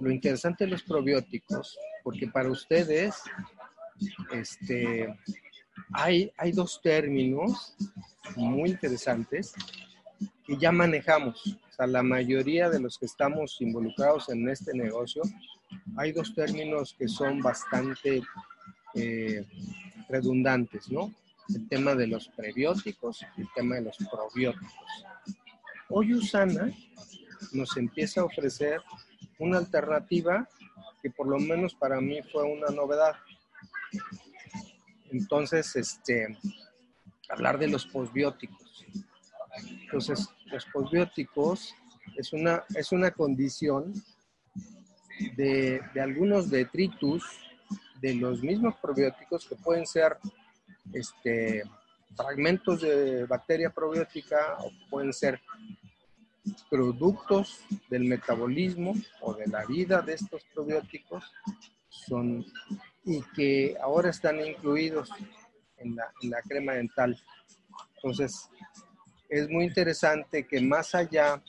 Lo 0.00 0.10
interesante 0.10 0.64
de 0.64 0.70
los 0.70 0.82
probióticos, 0.82 1.76
porque 2.02 2.28
para 2.28 2.50
ustedes 2.50 3.16
este, 4.32 5.14
hay, 5.92 6.32
hay 6.36 6.52
dos 6.52 6.80
términos 6.82 7.76
muy 8.36 8.70
interesantes 8.70 9.54
que 10.44 10.56
ya 10.56 10.72
manejamos. 10.72 11.46
O 11.46 11.72
sea, 11.72 11.86
la 11.86 12.02
mayoría 12.02 12.68
de 12.68 12.80
los 12.80 12.98
que 12.98 13.06
estamos 13.06 13.60
involucrados 13.60 14.28
en 14.28 14.48
este 14.48 14.74
negocio, 14.74 15.22
hay 15.96 16.12
dos 16.12 16.34
términos 16.34 16.94
que 16.98 17.08
son 17.08 17.40
bastante 17.40 18.22
eh, 18.94 19.46
redundantes, 20.08 20.90
¿no? 20.90 21.12
El 21.54 21.68
tema 21.68 21.94
de 21.94 22.06
los 22.06 22.28
prebióticos 22.28 23.24
y 23.36 23.42
el 23.42 23.48
tema 23.54 23.76
de 23.76 23.82
los 23.82 23.96
probióticos. 24.10 24.72
Hoy 25.88 26.14
Usana 26.14 26.72
nos 27.52 27.76
empieza 27.76 28.20
a 28.20 28.24
ofrecer 28.24 28.80
una 29.38 29.58
alternativa 29.58 30.48
que 31.02 31.10
por 31.10 31.26
lo 31.26 31.38
menos 31.38 31.74
para 31.74 32.00
mí 32.00 32.20
fue 32.30 32.44
una 32.44 32.68
novedad. 32.68 33.14
Entonces, 35.10 35.74
este, 35.76 36.38
hablar 37.28 37.58
de 37.58 37.68
los 37.68 37.86
posbióticos. 37.86 38.86
Entonces, 39.66 40.28
los 40.46 40.64
posbióticos 40.66 41.74
es 42.16 42.32
una, 42.32 42.64
es 42.74 42.92
una 42.92 43.10
condición 43.10 43.92
de, 45.36 45.80
de 45.94 46.00
algunos 46.00 46.50
detritus 46.50 47.24
de 48.00 48.14
los 48.14 48.42
mismos 48.42 48.74
probióticos 48.76 49.46
que 49.46 49.56
pueden 49.56 49.86
ser 49.86 50.16
este, 50.92 51.62
fragmentos 52.16 52.80
de 52.80 53.24
bacteria 53.26 53.70
probiótica 53.70 54.56
o 54.58 54.70
pueden 54.90 55.12
ser 55.12 55.40
productos 56.68 57.60
del 57.88 58.04
metabolismo 58.04 58.94
o 59.20 59.34
de 59.34 59.46
la 59.46 59.64
vida 59.64 60.02
de 60.02 60.14
estos 60.14 60.42
probióticos 60.52 61.24
son, 61.88 62.44
y 63.04 63.22
que 63.34 63.76
ahora 63.80 64.10
están 64.10 64.44
incluidos 64.44 65.10
en 65.76 65.94
la, 65.94 66.12
en 66.22 66.30
la 66.30 66.42
crema 66.42 66.72
dental. 66.72 67.16
Entonces, 67.96 68.48
es 69.28 69.48
muy 69.48 69.64
interesante 69.64 70.46
que 70.46 70.60
más 70.60 70.94
allá 70.94 71.42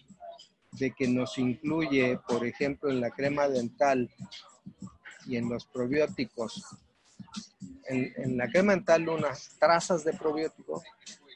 de 0.73 0.91
que 0.91 1.07
nos 1.07 1.37
incluye, 1.37 2.19
por 2.27 2.45
ejemplo, 2.45 2.89
en 2.89 3.01
la 3.01 3.11
crema 3.11 3.47
dental 3.47 4.09
y 5.25 5.37
en 5.37 5.49
los 5.49 5.65
probióticos. 5.65 6.65
En, 7.85 8.37
la 8.37 8.49
crema 8.49 8.73
dental 8.73 9.09
unas 9.09 9.57
trazas 9.59 10.03
de 10.03 10.13
probióticos 10.13 10.83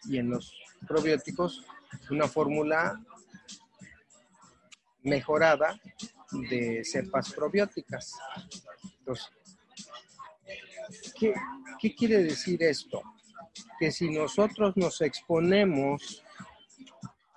y 0.06 0.18
en 0.18 0.30
los 0.30 0.54
probióticos 0.88 1.66
una 2.10 2.28
fórmula 2.28 3.00
mejorada 5.04 5.80
de 6.50 6.84
cepas 6.84 7.34
probióticas. 7.34 8.14
Entonces, 9.00 9.30
¿qué, 11.20 11.34
¿qué 11.80 11.96
quiere 11.96 12.24
decir 12.24 12.62
esto? 12.64 13.02
Que 13.80 13.92
si 13.92 14.10
nosotros 14.10 14.76
nos 14.76 15.02
exponemos 15.02 16.24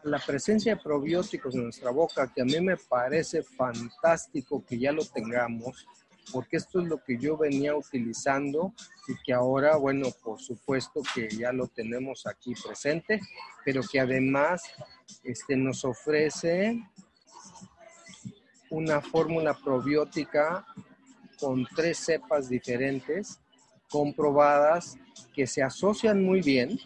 la 0.04 0.18
presencia 0.18 0.74
de 0.74 0.82
probióticos 0.82 1.54
en 1.54 1.64
nuestra 1.64 1.90
boca, 1.90 2.32
que 2.32 2.42
a 2.42 2.44
mí 2.44 2.60
me 2.60 2.76
parece 2.76 3.42
fantástico 3.42 4.64
que 4.66 4.78
ya 4.78 4.92
lo 4.92 5.04
tengamos, 5.04 5.86
porque 6.32 6.56
esto 6.56 6.80
es 6.80 6.86
lo 6.86 7.02
que 7.02 7.18
yo 7.18 7.36
venía 7.36 7.76
utilizando 7.76 8.72
y 9.08 9.14
que 9.24 9.32
ahora, 9.32 9.76
bueno, 9.76 10.08
por 10.22 10.40
supuesto 10.40 11.02
que 11.14 11.28
ya 11.28 11.52
lo 11.52 11.66
tenemos 11.66 12.26
aquí 12.26 12.54
presente, 12.54 13.20
pero 13.64 13.82
que 13.82 14.00
además 14.00 14.62
este, 15.24 15.56
nos 15.56 15.84
ofrece 15.84 16.80
una 18.70 19.00
fórmula 19.00 19.54
probiótica 19.54 20.64
con 21.38 21.66
tres 21.74 21.98
cepas 21.98 22.48
diferentes 22.48 23.40
comprobadas 23.88 24.96
que 25.34 25.46
se 25.46 25.62
asocian 25.62 26.22
muy 26.22 26.40
bien. 26.40 26.78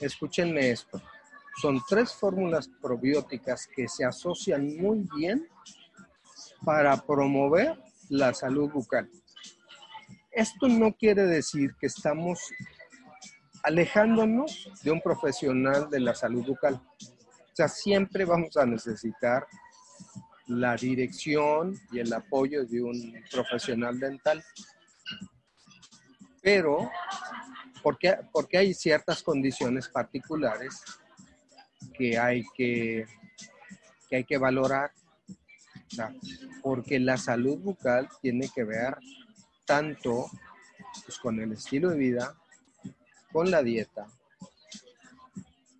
Escúchenme 0.00 0.70
esto. 0.70 1.02
Son 1.60 1.82
tres 1.88 2.12
fórmulas 2.12 2.68
probióticas 2.80 3.66
que 3.74 3.88
se 3.88 4.04
asocian 4.04 4.76
muy 4.76 5.08
bien 5.16 5.48
para 6.64 6.96
promover 6.96 7.76
la 8.08 8.32
salud 8.32 8.70
bucal. 8.70 9.10
Esto 10.30 10.68
no 10.68 10.92
quiere 10.94 11.24
decir 11.24 11.74
que 11.80 11.88
estamos 11.88 12.38
alejándonos 13.64 14.70
de 14.84 14.92
un 14.92 15.00
profesional 15.00 15.90
de 15.90 15.98
la 15.98 16.14
salud 16.14 16.46
bucal. 16.46 16.74
O 16.74 17.54
sea, 17.54 17.66
siempre 17.66 18.24
vamos 18.24 18.56
a 18.56 18.64
necesitar 18.64 19.44
la 20.46 20.76
dirección 20.76 21.74
y 21.90 21.98
el 21.98 22.12
apoyo 22.12 22.64
de 22.66 22.82
un 22.82 23.14
profesional 23.32 23.98
dental. 23.98 24.44
Pero, 26.40 26.88
porque, 27.82 28.16
porque 28.32 28.58
hay 28.58 28.74
ciertas 28.74 29.24
condiciones 29.24 29.88
particulares 29.88 30.80
que 31.98 32.16
hay 32.16 32.44
que, 32.54 33.04
que, 34.08 34.16
hay 34.16 34.24
que 34.24 34.38
valorar. 34.38 34.92
porque 36.62 36.98
la 36.98 37.16
salud 37.16 37.58
bucal 37.58 38.08
tiene 38.22 38.48
que 38.54 38.62
ver 38.64 38.96
tanto 39.66 40.26
pues, 41.04 41.18
con 41.18 41.40
el 41.40 41.52
estilo 41.52 41.90
de 41.90 41.98
vida, 41.98 42.34
con 43.32 43.50
la 43.50 43.62
dieta, 43.62 44.06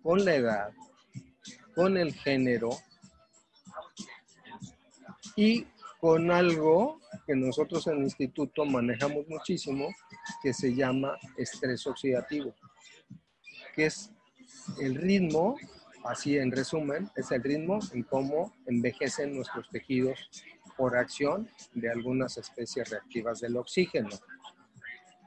con 0.03 0.23
la 0.25 0.35
edad, 0.35 0.73
con 1.75 1.97
el 1.97 2.13
género 2.13 2.69
y 5.35 5.65
con 5.99 6.31
algo 6.31 6.99
que 7.25 7.35
nosotros 7.35 7.85
en 7.87 7.97
el 7.97 8.03
instituto 8.03 8.65
manejamos 8.65 9.27
muchísimo, 9.27 9.89
que 10.41 10.53
se 10.53 10.73
llama 10.73 11.17
estrés 11.37 11.85
oxidativo, 11.87 12.53
que 13.75 13.85
es 13.87 14.11
el 14.79 14.95
ritmo, 14.95 15.55
así 16.03 16.37
en 16.37 16.51
resumen, 16.51 17.09
es 17.15 17.31
el 17.31 17.43
ritmo 17.43 17.79
en 17.93 18.03
cómo 18.03 18.53
envejecen 18.65 19.35
nuestros 19.35 19.69
tejidos 19.69 20.29
por 20.77 20.95
acción 20.97 21.49
de 21.73 21.91
algunas 21.91 22.37
especies 22.37 22.89
reactivas 22.89 23.41
del 23.41 23.57
oxígeno. 23.57 24.09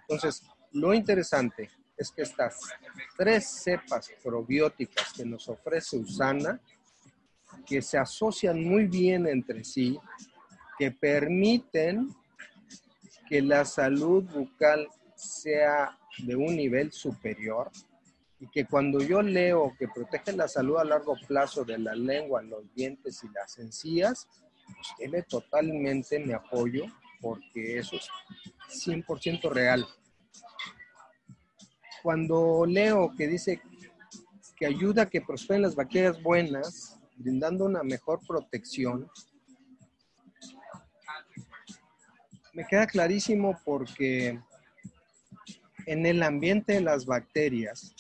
Entonces, 0.03 0.43
lo 0.73 0.95
interesante 0.95 1.71
es 1.97 2.11
que 2.11 2.23
estas 2.23 2.59
tres 3.17 3.47
cepas 3.47 4.11
probióticas 4.23 5.13
que 5.13 5.25
nos 5.25 5.49
ofrece 5.49 5.99
Usana, 5.99 6.61
que 7.67 7.83
se 7.83 7.99
asocian 7.99 8.63
muy 8.63 8.87
bien 8.87 9.27
entre 9.27 9.63
sí, 9.63 9.99
que 10.79 10.91
permiten 10.91 12.09
que 13.29 13.43
la 13.43 13.65
salud 13.65 14.25
bucal 14.25 14.89
sea 15.15 15.99
de 16.19 16.35
un 16.35 16.57
nivel 16.57 16.93
superior 16.93 17.71
y 18.43 18.49
que 18.49 18.67
cuando 18.67 19.01
yo 19.01 19.23
leo 19.23 19.73
que 19.79 19.87
protege 19.87 20.33
la 20.33 20.49
salud 20.49 20.77
a 20.79 20.85
largo 20.85 21.15
plazo 21.29 21.65
de 21.65 21.79
la 21.79 21.95
lengua, 21.95 22.43
los 22.43 22.75
dientes 22.75 23.23
y 23.23 23.29
las 23.29 23.57
encías, 23.61 24.27
pues 24.67 24.89
tiene 24.99 25.23
totalmente 25.23 26.19
mi 26.19 26.33
apoyo 26.33 26.87
porque 27.21 27.79
eso 27.79 27.95
es 27.95 28.09
100% 28.85 29.49
real. 29.49 29.87
Cuando 32.03 32.67
leo 32.67 33.15
que 33.17 33.29
dice 33.29 33.63
que 34.57 34.67
ayuda 34.67 35.03
a 35.03 35.09
que 35.09 35.21
prosperen 35.21 35.63
las 35.63 35.77
bacterias 35.77 36.21
buenas, 36.21 36.99
brindando 37.15 37.67
una 37.67 37.85
mejor 37.85 38.19
protección, 38.27 39.09
me 42.53 42.67
queda 42.67 42.89
clarísimo 42.89 43.57
porque 43.65 44.41
en 45.87 46.07
el 46.07 46.25
ambiente 46.25 46.73
de 46.73 46.81
las 46.81 47.07
bacterias 47.07 47.95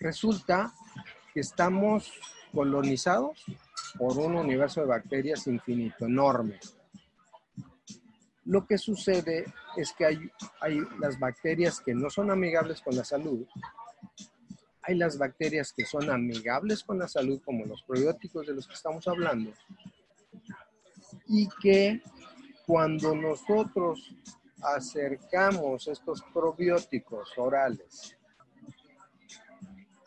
resulta 0.00 0.72
que 1.32 1.40
estamos 1.40 2.12
colonizados 2.52 3.44
por 3.98 4.18
un 4.18 4.34
universo 4.34 4.80
de 4.80 4.86
bacterias 4.86 5.46
infinito, 5.46 6.06
enorme. 6.06 6.58
Lo 8.46 8.66
que 8.66 8.78
sucede 8.78 9.44
es 9.76 9.92
que 9.92 10.06
hay, 10.06 10.18
hay 10.60 10.80
las 10.98 11.18
bacterias 11.18 11.80
que 11.80 11.94
no 11.94 12.08
son 12.10 12.30
amigables 12.30 12.80
con 12.80 12.96
la 12.96 13.04
salud, 13.04 13.46
hay 14.82 14.96
las 14.96 15.18
bacterias 15.18 15.72
que 15.72 15.84
son 15.84 16.10
amigables 16.10 16.82
con 16.82 16.98
la 16.98 17.06
salud, 17.06 17.40
como 17.44 17.66
los 17.66 17.82
probióticos 17.82 18.46
de 18.46 18.54
los 18.54 18.66
que 18.66 18.74
estamos 18.74 19.06
hablando, 19.06 19.52
y 21.28 21.48
que 21.62 22.00
cuando 22.66 23.14
nosotros 23.14 24.16
acercamos 24.62 25.86
estos 25.86 26.22
probióticos 26.32 27.32
orales 27.36 28.16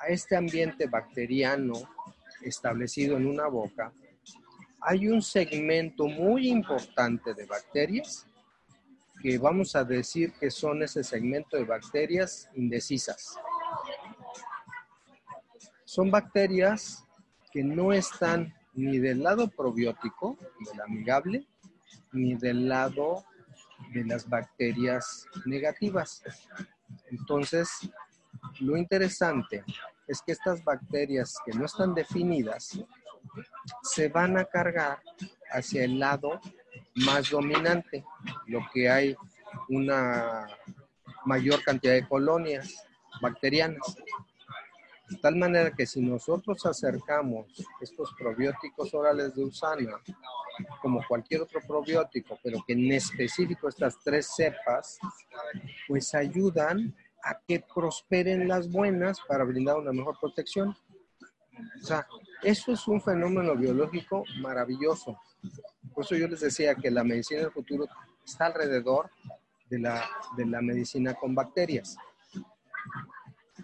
a 0.03 0.07
este 0.07 0.35
ambiente 0.35 0.87
bacteriano 0.87 1.73
establecido 2.41 3.15
en 3.15 3.25
una 3.25 3.47
boca, 3.47 3.93
hay 4.81 5.07
un 5.07 5.21
segmento 5.21 6.07
muy 6.07 6.49
importante 6.49 7.33
de 7.33 7.45
bacterias 7.45 8.27
que 9.21 9.37
vamos 9.37 9.77
a 9.77 9.85
decir 9.85 10.33
que 10.33 10.51
son 10.51 10.83
ese 10.83 11.05
segmento 11.05 11.55
de 11.55 11.63
bacterias 11.63 12.49
indecisas. 12.55 13.37
Son 15.85 16.11
bacterias 16.11 17.05
que 17.49 17.63
no 17.63 17.93
están 17.93 18.53
ni 18.73 18.97
del 18.97 19.23
lado 19.23 19.47
probiótico, 19.47 20.37
del 20.69 20.81
amigable, 20.81 21.47
ni 22.11 22.35
del 22.35 22.67
lado 22.67 23.23
de 23.93 24.03
las 24.03 24.27
bacterias 24.27 25.27
negativas. 25.45 26.23
Entonces, 27.09 27.69
lo 28.59 28.75
interesante 28.75 29.63
es 30.07 30.21
que 30.21 30.31
estas 30.33 30.63
bacterias 30.63 31.35
que 31.45 31.53
no 31.53 31.65
están 31.65 31.93
definidas 31.93 32.79
se 33.81 34.09
van 34.09 34.37
a 34.37 34.45
cargar 34.45 34.99
hacia 35.51 35.83
el 35.83 35.99
lado 35.99 36.39
más 36.95 37.29
dominante, 37.29 38.03
lo 38.47 38.59
que 38.73 38.89
hay 38.89 39.15
una 39.69 40.47
mayor 41.25 41.63
cantidad 41.63 41.93
de 41.93 42.07
colonias 42.07 42.85
bacterianas. 43.21 43.95
De 45.09 45.17
tal 45.17 45.35
manera 45.35 45.71
que 45.71 45.85
si 45.85 46.01
nosotros 46.01 46.65
acercamos 46.65 47.47
estos 47.81 48.13
probióticos 48.17 48.93
orales 48.93 49.35
de 49.35 49.43
Usana, 49.43 50.01
como 50.81 51.05
cualquier 51.07 51.41
otro 51.41 51.61
probiótico, 51.67 52.39
pero 52.43 52.63
que 52.65 52.73
en 52.73 52.91
específico 52.91 53.67
estas 53.67 53.99
tres 54.03 54.29
cepas, 54.35 54.99
pues 55.87 56.13
ayudan 56.13 56.95
a 57.23 57.39
que 57.47 57.63
prosperen 57.73 58.47
las 58.47 58.69
buenas 58.69 59.19
para 59.27 59.43
brindar 59.43 59.77
una 59.77 59.93
mejor 59.93 60.17
protección. 60.19 60.75
O 61.81 61.85
sea, 61.85 62.05
eso 62.41 62.73
es 62.73 62.87
un 62.87 63.01
fenómeno 63.01 63.55
biológico 63.55 64.23
maravilloso. 64.41 65.17
Por 65.93 66.03
eso 66.03 66.15
yo 66.15 66.27
les 66.27 66.41
decía 66.41 66.75
que 66.75 66.91
la 66.91 67.03
medicina 67.03 67.41
del 67.41 67.51
futuro 67.51 67.87
está 68.25 68.47
alrededor 68.47 69.09
de 69.69 69.79
la, 69.79 70.03
de 70.35 70.45
la 70.45 70.61
medicina 70.61 71.13
con 71.13 71.33
bacterias. 71.33 71.95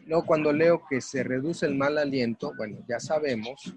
Luego, 0.06 0.26
cuando 0.26 0.52
leo 0.54 0.82
que 0.90 1.02
se 1.02 1.24
reduce 1.24 1.66
el 1.66 1.76
mal 1.76 1.98
aliento, 1.98 2.54
bueno, 2.56 2.78
ya 2.88 3.00
sabemos 3.00 3.74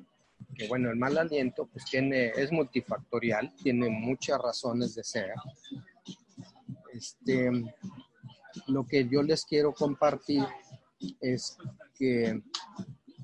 que, 0.55 0.69
bueno, 0.69 0.91
el 0.91 0.97
mal 0.97 1.19
aliento 1.19 1.67
pues 1.67 1.85
tiene, 1.87 2.29
es 2.31 2.53
multifactorial, 2.53 3.55
tiene 3.57 3.89
muchas 3.89 4.39
razones 4.39 4.95
de 4.95 5.05
ser. 5.05 5.33
Este, 6.93 7.51
lo 8.67 8.87
que 8.87 9.09
yo 9.09 9.23
les 9.23 9.45
quiero 9.45 9.73
compartir 9.73 10.45
es 11.21 11.57
que 11.99 12.43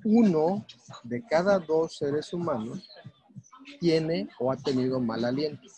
uno 0.05 0.67
de 1.05 1.25
cada 1.25 1.59
dos 1.59 1.97
seres 1.97 2.33
humanos 2.33 2.89
tiene 3.81 4.29
o 4.39 4.51
ha 4.51 4.57
tenido 4.57 5.01
mal 5.01 5.25
aliento. 5.25 5.69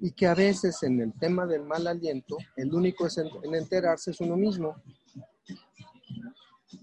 Y 0.00 0.10
que 0.12 0.26
a 0.26 0.34
veces 0.34 0.82
en 0.82 1.00
el 1.00 1.12
tema 1.14 1.46
del 1.46 1.62
mal 1.62 1.86
aliento, 1.86 2.36
el 2.56 2.74
único 2.74 3.06
en 3.42 3.54
enterarse 3.54 4.10
es 4.10 4.20
uno 4.20 4.36
mismo. 4.36 4.76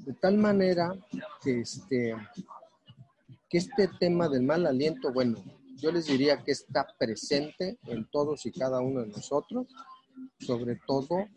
De 0.06 0.14
tal 0.14 0.38
manera 0.38 0.94
que 1.44 1.62
este, 1.62 2.16
que 3.50 3.58
este 3.58 3.90
tema 4.00 4.30
del 4.30 4.44
mal 4.44 4.66
aliento, 4.66 5.12
bueno, 5.12 5.44
yo 5.78 5.92
les 5.92 6.06
diría 6.06 6.44
que 6.44 6.52
está 6.52 6.88
presente 6.98 7.78
en 7.88 8.10
todos 8.10 8.46
y 8.46 8.52
cada 8.52 8.82
uno 8.82 9.02
de 9.02 9.08
nosotros 9.08 9.68
sobre 10.40 10.80
todo 10.88 11.28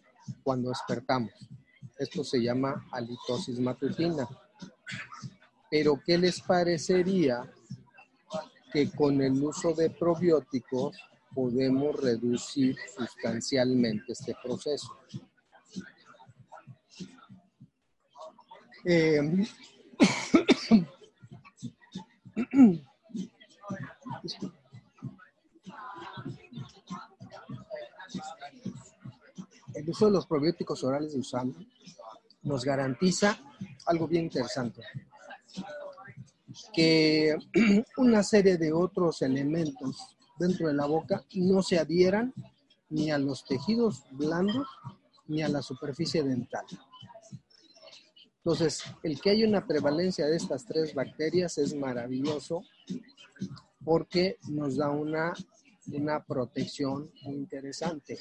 cuando 0.43 0.71
despertamos. 0.71 1.33
Esto 1.99 2.25
se 2.25 2.43
llama 2.43 2.87
halitosis 2.93 3.59
matutina. 3.61 4.29
Pero 5.71 6.01
¿qué 6.05 6.19
les 6.19 6.41
parecería 6.41 7.51
que 8.73 8.91
con 8.91 9.21
el 9.21 9.43
uso 9.43 9.75
de 9.75 9.91
probióticos 9.91 10.97
podemos 11.35 11.97
reducir 11.97 12.77
sustancialmente 12.97 14.12
este 14.12 14.35
proceso. 14.43 14.97
Eh, 18.85 19.47
uso 29.93 30.07
de 30.07 30.13
los 30.13 30.27
probióticos 30.27 30.83
orales 30.85 31.13
de 31.13 31.21
usando 31.21 31.59
nos 32.43 32.65
garantiza 32.65 33.39
algo 33.87 34.09
bien 34.09 34.25
interesante, 34.25 34.83
que 36.73 37.37
una 37.97 38.23
serie 38.23 38.57
de 38.57 38.73
otros 38.73 39.23
elementos 39.23 40.17
dentro 40.39 40.67
de 40.67 40.75
la 40.75 40.87
boca 40.87 41.25
no 41.35 41.63
se 41.63 41.79
adhieran 41.79 42.35
ni 42.91 43.11
a 43.11 43.19
los 43.19 43.45
tejidos 43.45 44.03
blandos 44.11 44.67
ni 45.29 45.43
a 45.43 45.49
la 45.49 45.63
superficie 45.63 46.23
dental. 46.23 46.65
Entonces, 48.39 48.83
el 49.05 49.21
que 49.21 49.31
haya 49.31 49.47
una 49.47 49.67
prevalencia 49.67 50.27
de 50.27 50.37
estas 50.37 50.67
tres 50.67 50.95
bacterias 50.95 51.59
es 51.59 51.75
maravilloso 51.75 52.65
porque 53.85 54.39
nos 54.49 54.77
da 54.77 54.91
una, 54.91 55.33
una 55.93 56.25
protección 56.25 57.13
muy 57.23 57.37
interesante. 57.37 58.19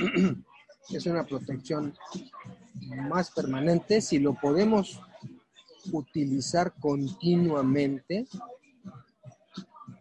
Es 0.90 1.06
una 1.06 1.24
protección 1.24 1.94
más 3.08 3.30
permanente 3.30 4.00
si 4.00 4.18
lo 4.18 4.34
podemos 4.34 5.00
utilizar 5.92 6.72
continuamente. 6.80 8.26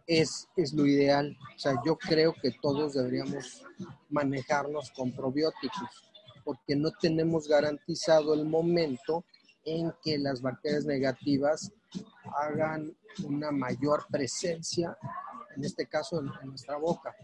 Es, 0.07 0.47
es 0.55 0.73
lo 0.73 0.87
ideal. 0.87 1.37
O 1.55 1.59
sea, 1.59 1.75
yo 1.85 1.95
creo 1.97 2.33
que 2.41 2.51
todos 2.61 2.93
deberíamos 2.93 3.63
manejarnos 4.09 4.89
con 4.91 5.11
probióticos 5.11 6.09
porque 6.43 6.75
no 6.75 6.89
tenemos 6.99 7.47
garantizado 7.47 8.33
el 8.33 8.45
momento 8.45 9.23
en 9.65 9.93
que 10.03 10.17
las 10.17 10.41
bacterias 10.41 10.85
negativas 10.85 11.71
hagan 12.37 12.95
una 13.23 13.51
mayor 13.51 14.05
presencia, 14.09 14.97
en 15.55 15.63
este 15.63 15.85
caso 15.85 16.19
en, 16.19 16.31
nuestra 16.49 16.77
boca. 16.77 17.15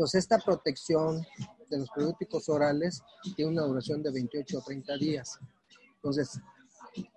Entonces, 0.00 0.20
esta 0.20 0.38
protección 0.38 1.26
de 1.68 1.76
los 1.76 1.90
probióticos 1.90 2.48
orales 2.48 3.02
tiene 3.36 3.50
una 3.50 3.64
duración 3.64 4.02
de 4.02 4.10
28 4.10 4.56
o 4.56 4.62
30 4.62 4.96
días. 4.96 5.38
Entonces, 5.96 6.40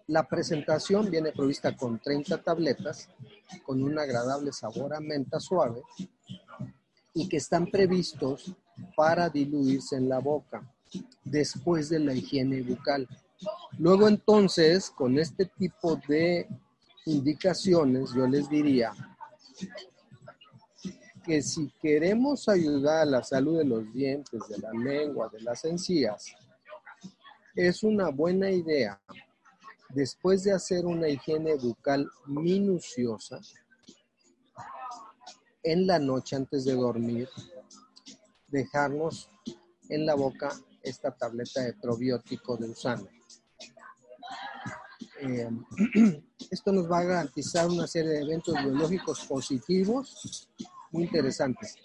la 0.08 0.28
presentación 0.28 1.10
viene 1.10 1.32
provista 1.32 1.78
con 1.78 1.98
30 2.00 2.44
tabletas, 2.44 3.08
con 3.66 3.82
un 3.82 3.98
agradable 3.98 4.52
sabor 4.52 4.94
a 4.94 5.00
menta 5.00 5.40
suave 5.40 5.82
y 7.14 7.30
que 7.30 7.38
están 7.38 7.68
previstos 7.68 8.54
para 8.98 9.30
diluirse 9.30 9.96
en 9.96 10.10
la 10.10 10.20
boca 10.20 10.70
después 11.24 11.88
de 11.88 12.00
la 12.00 12.14
higiene 12.14 12.64
bucal. 12.64 13.08
Luego 13.78 14.10
entonces, 14.10 14.90
con 14.90 15.18
este 15.20 15.46
tipo 15.46 15.96
de 16.06 16.50
indicaciones, 17.06 18.12
yo 18.14 18.28
les 18.28 18.50
diría 18.50 18.92
que 21.24 21.42
si 21.42 21.70
queremos 21.82 22.50
ayudar 22.50 23.04
a 23.04 23.06
la 23.06 23.24
salud 23.24 23.58
de 23.58 23.66
los 23.66 23.92
dientes, 23.94 24.42
de 24.50 24.58
la 24.58 24.72
lengua, 24.72 25.30
de 25.30 25.42
las 25.42 25.64
encías, 25.66 26.36
es 27.56 27.84
una 27.84 28.10
buena 28.10 28.50
idea, 28.50 29.00
después 29.90 30.44
de 30.44 30.54
hacer 30.54 30.86
una 30.86 31.08
higiene 31.08 31.56
bucal 31.56 32.10
minuciosa, 32.28 33.40
en 35.64 35.88
la 35.88 35.98
noche 35.98 36.36
antes 36.36 36.66
de 36.66 36.74
dormir, 36.74 37.30
dejarnos 38.48 39.30
en 39.88 40.06
la 40.06 40.16
boca 40.16 40.52
esta 40.82 41.12
tableta 41.12 41.62
de 41.62 41.74
probiótico 41.74 42.58
de 42.58 42.70
usano. 42.70 43.08
Eh, 45.22 45.50
esto 46.52 46.74
nos 46.74 46.92
va 46.92 47.00
a 47.00 47.04
garantizar 47.04 47.70
una 47.70 47.88
serie 47.88 48.12
de 48.12 48.22
eventos 48.24 48.56
biológicos 48.56 49.26
positivos 49.26 50.50
muy 50.94 51.04
interesantes. 51.04 51.76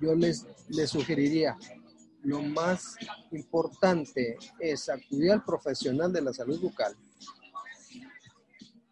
Yo 0.00 0.14
les, 0.16 0.44
les 0.68 0.90
sugeriría, 0.90 1.56
lo 2.24 2.42
más 2.42 2.96
importante 3.30 4.36
es 4.58 4.88
acudir 4.88 5.30
al 5.30 5.44
profesional 5.44 6.12
de 6.12 6.22
la 6.22 6.32
salud 6.32 6.60
bucal, 6.60 6.96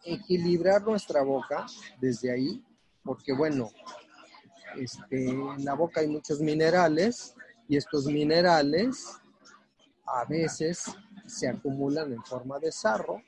equilibrar 0.05 0.83
nuestra 0.83 1.23
boca 1.23 1.67
desde 2.01 2.31
ahí, 2.31 2.65
porque 3.03 3.33
bueno, 3.33 3.71
este, 4.77 5.31
en 5.31 5.65
la 5.65 5.75
boca 5.75 6.01
hay 6.01 6.07
muchos 6.07 6.41
minerales 6.41 7.35
y 7.69 7.77
estos 7.77 8.07
minerales 8.07 9.17
a 10.07 10.25
veces 10.27 10.85
se 11.27 11.49
acumulan 11.49 12.13
en 12.13 12.23
forma 12.25 12.59
de 12.59 12.71
sarro, 12.71 13.23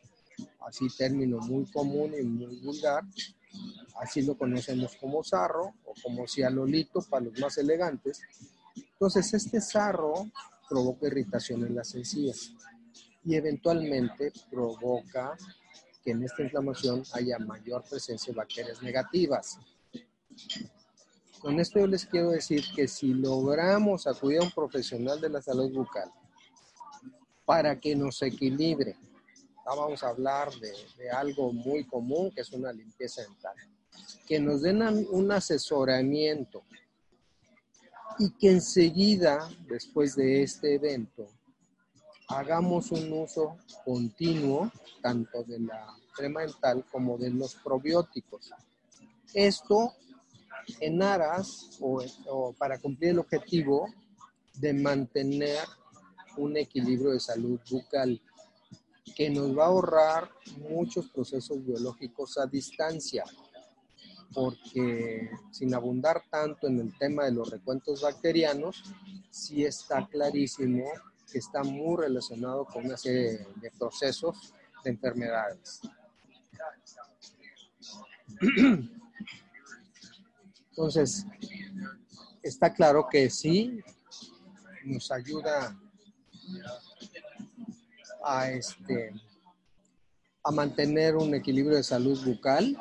así 0.60 0.86
término 0.96 1.38
muy 1.38 1.64
común 1.72 2.12
y 2.18 2.22
muy 2.22 2.60
vulgar, 2.60 3.02
así 4.00 4.22
lo 4.22 4.36
conocemos 4.36 4.96
como 4.96 5.22
sarro 5.22 5.74
o 5.84 5.94
como 6.02 6.26
cialolito 6.26 7.00
para 7.08 7.24
los 7.24 7.38
más 7.40 7.58
elegantes. 7.58 8.20
Entonces 8.76 9.32
este 9.34 9.60
sarro 9.60 10.30
provoca 10.68 11.06
irritación 11.06 11.64
en 11.64 11.74
las 11.74 11.94
encías 11.94 12.52
y 13.24 13.34
eventualmente 13.34 14.32
provoca 14.50 15.36
que 16.04 16.12
en 16.12 16.22
esta 16.22 16.42
inflamación 16.42 17.02
haya 17.12 17.38
mayor 17.38 17.82
presencia 17.88 18.32
de 18.32 18.36
bacterias 18.36 18.82
negativas. 18.82 19.58
Con 21.40 21.58
esto 21.58 21.80
yo 21.80 21.86
les 21.86 22.06
quiero 22.06 22.30
decir 22.30 22.64
que 22.74 22.88
si 22.88 23.14
logramos 23.14 24.06
acudir 24.06 24.40
a 24.40 24.44
un 24.44 24.50
profesional 24.50 25.20
de 25.20 25.28
la 25.28 25.42
salud 25.42 25.72
bucal 25.72 26.10
para 27.44 27.78
que 27.78 27.94
nos 27.94 28.22
equilibre, 28.22 28.96
vamos 29.74 30.02
a 30.02 30.09
hablar 30.09 30.50
de, 30.55 31.11
algo 31.11 31.52
muy 31.52 31.85
común 31.85 32.31
que 32.31 32.42
es 32.42 32.52
una 32.52 32.72
limpieza 32.72 33.22
dental, 33.22 33.55
que 34.26 34.38
nos 34.38 34.62
den 34.62 34.83
un 35.11 35.33
asesoramiento 35.33 36.62
y 38.18 38.31
que 38.31 38.50
enseguida, 38.50 39.48
después 39.68 40.14
de 40.14 40.42
este 40.42 40.74
evento, 40.74 41.26
hagamos 42.29 42.90
un 42.92 43.12
uso 43.12 43.57
continuo 43.85 44.70
tanto 45.02 45.42
de 45.44 45.61
la 45.61 45.96
crema 46.14 46.42
dental 46.42 46.85
como 46.90 47.18
de 47.18 47.31
los 47.31 47.55
probióticos. 47.57 48.50
Esto 49.35 49.94
en 50.81 51.02
aras 51.02 51.79
o, 51.81 52.52
para 52.59 52.79
cumplir 52.79 53.11
el 53.11 53.18
objetivo 53.18 53.87
de 54.55 54.72
mantener 54.72 55.64
un 56.37 56.57
equilibrio 56.57 57.11
de 57.11 57.20
salud 57.20 57.61
bucal 57.70 58.20
que 59.14 59.30
nos 59.30 59.56
va 59.56 59.64
a 59.64 59.68
ahorrar 59.68 60.30
muchos 60.68 61.08
procesos 61.08 61.64
biológicos 61.64 62.38
a 62.38 62.46
distancia, 62.46 63.24
porque 64.34 65.30
sin 65.50 65.74
abundar 65.74 66.22
tanto 66.30 66.66
en 66.66 66.80
el 66.80 66.96
tema 66.98 67.24
de 67.24 67.32
los 67.32 67.50
recuentos 67.50 68.02
bacterianos, 68.02 68.82
sí 69.30 69.64
está 69.64 70.06
clarísimo 70.06 70.84
que 71.30 71.38
está 71.38 71.62
muy 71.62 71.96
relacionado 71.96 72.64
con 72.64 72.86
una 72.86 72.96
serie 72.96 73.46
de 73.56 73.70
procesos 73.78 74.52
de 74.84 74.90
enfermedades. 74.90 75.80
Entonces, 80.70 81.24
está 82.42 82.72
claro 82.72 83.08
que 83.10 83.30
sí 83.30 83.80
nos 84.84 85.10
ayuda 85.10 85.76
a, 88.24 88.50
este, 88.50 89.12
a 90.42 90.50
mantener 90.50 91.16
un 91.16 91.35
equilibrio 91.35 91.76
de 91.76 91.83
salud 91.83 92.18
bucal 92.24 92.76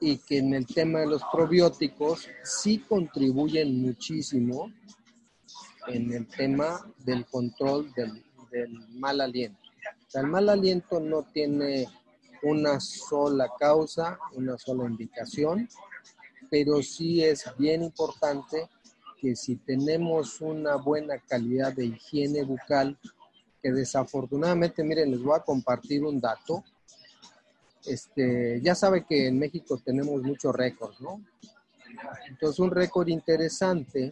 y 0.00 0.18
que 0.18 0.38
en 0.38 0.54
el 0.54 0.66
tema 0.66 1.00
de 1.00 1.06
los 1.06 1.22
probióticos 1.32 2.28
sí 2.44 2.78
contribuyen 2.78 3.80
muchísimo 3.80 4.70
en 5.88 6.12
el 6.12 6.26
tema 6.26 6.84
del 6.98 7.24
control 7.26 7.92
del, 7.94 8.22
mal 8.90 9.20
aliento. 9.20 9.58
El 10.14 10.26
mal 10.28 10.48
aliento 10.48 11.00
no 11.00 11.22
tiene 11.24 11.86
una 12.42 12.80
sola 12.80 13.48
causa, 13.58 14.18
una 14.32 14.56
sola 14.56 14.88
indicación, 14.88 15.68
pero 16.50 16.82
sí 16.82 17.22
es 17.22 17.44
bien 17.58 17.82
importante 17.82 18.68
que 19.20 19.34
si 19.34 19.56
tenemos 19.56 20.40
una 20.40 20.76
buena 20.76 21.18
calidad 21.18 21.72
de 21.74 21.86
higiene 21.86 22.44
bucal, 22.44 22.98
desafortunadamente, 23.72 24.82
miren, 24.84 25.10
les 25.10 25.22
voy 25.22 25.36
a 25.36 25.42
compartir 25.42 26.04
un 26.04 26.20
dato. 26.20 26.64
Este, 27.84 28.60
ya 28.62 28.74
sabe 28.74 29.04
que 29.04 29.28
en 29.28 29.38
México 29.38 29.80
tenemos 29.84 30.22
muchos 30.22 30.54
récords, 30.54 31.00
¿no? 31.00 31.22
Entonces, 32.28 32.58
un 32.58 32.70
récord 32.70 33.08
interesante 33.08 34.10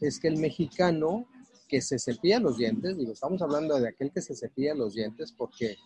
es 0.00 0.18
que 0.18 0.28
el 0.28 0.38
mexicano 0.38 1.26
que 1.68 1.80
se 1.80 1.98
cepilla 1.98 2.38
los 2.38 2.58
dientes, 2.58 2.96
digo, 2.96 3.12
estamos 3.12 3.42
hablando 3.42 3.78
de 3.78 3.88
aquel 3.88 4.12
que 4.12 4.22
se 4.22 4.34
cepilla 4.34 4.74
los 4.74 4.94
dientes, 4.94 5.32
porque 5.32 5.76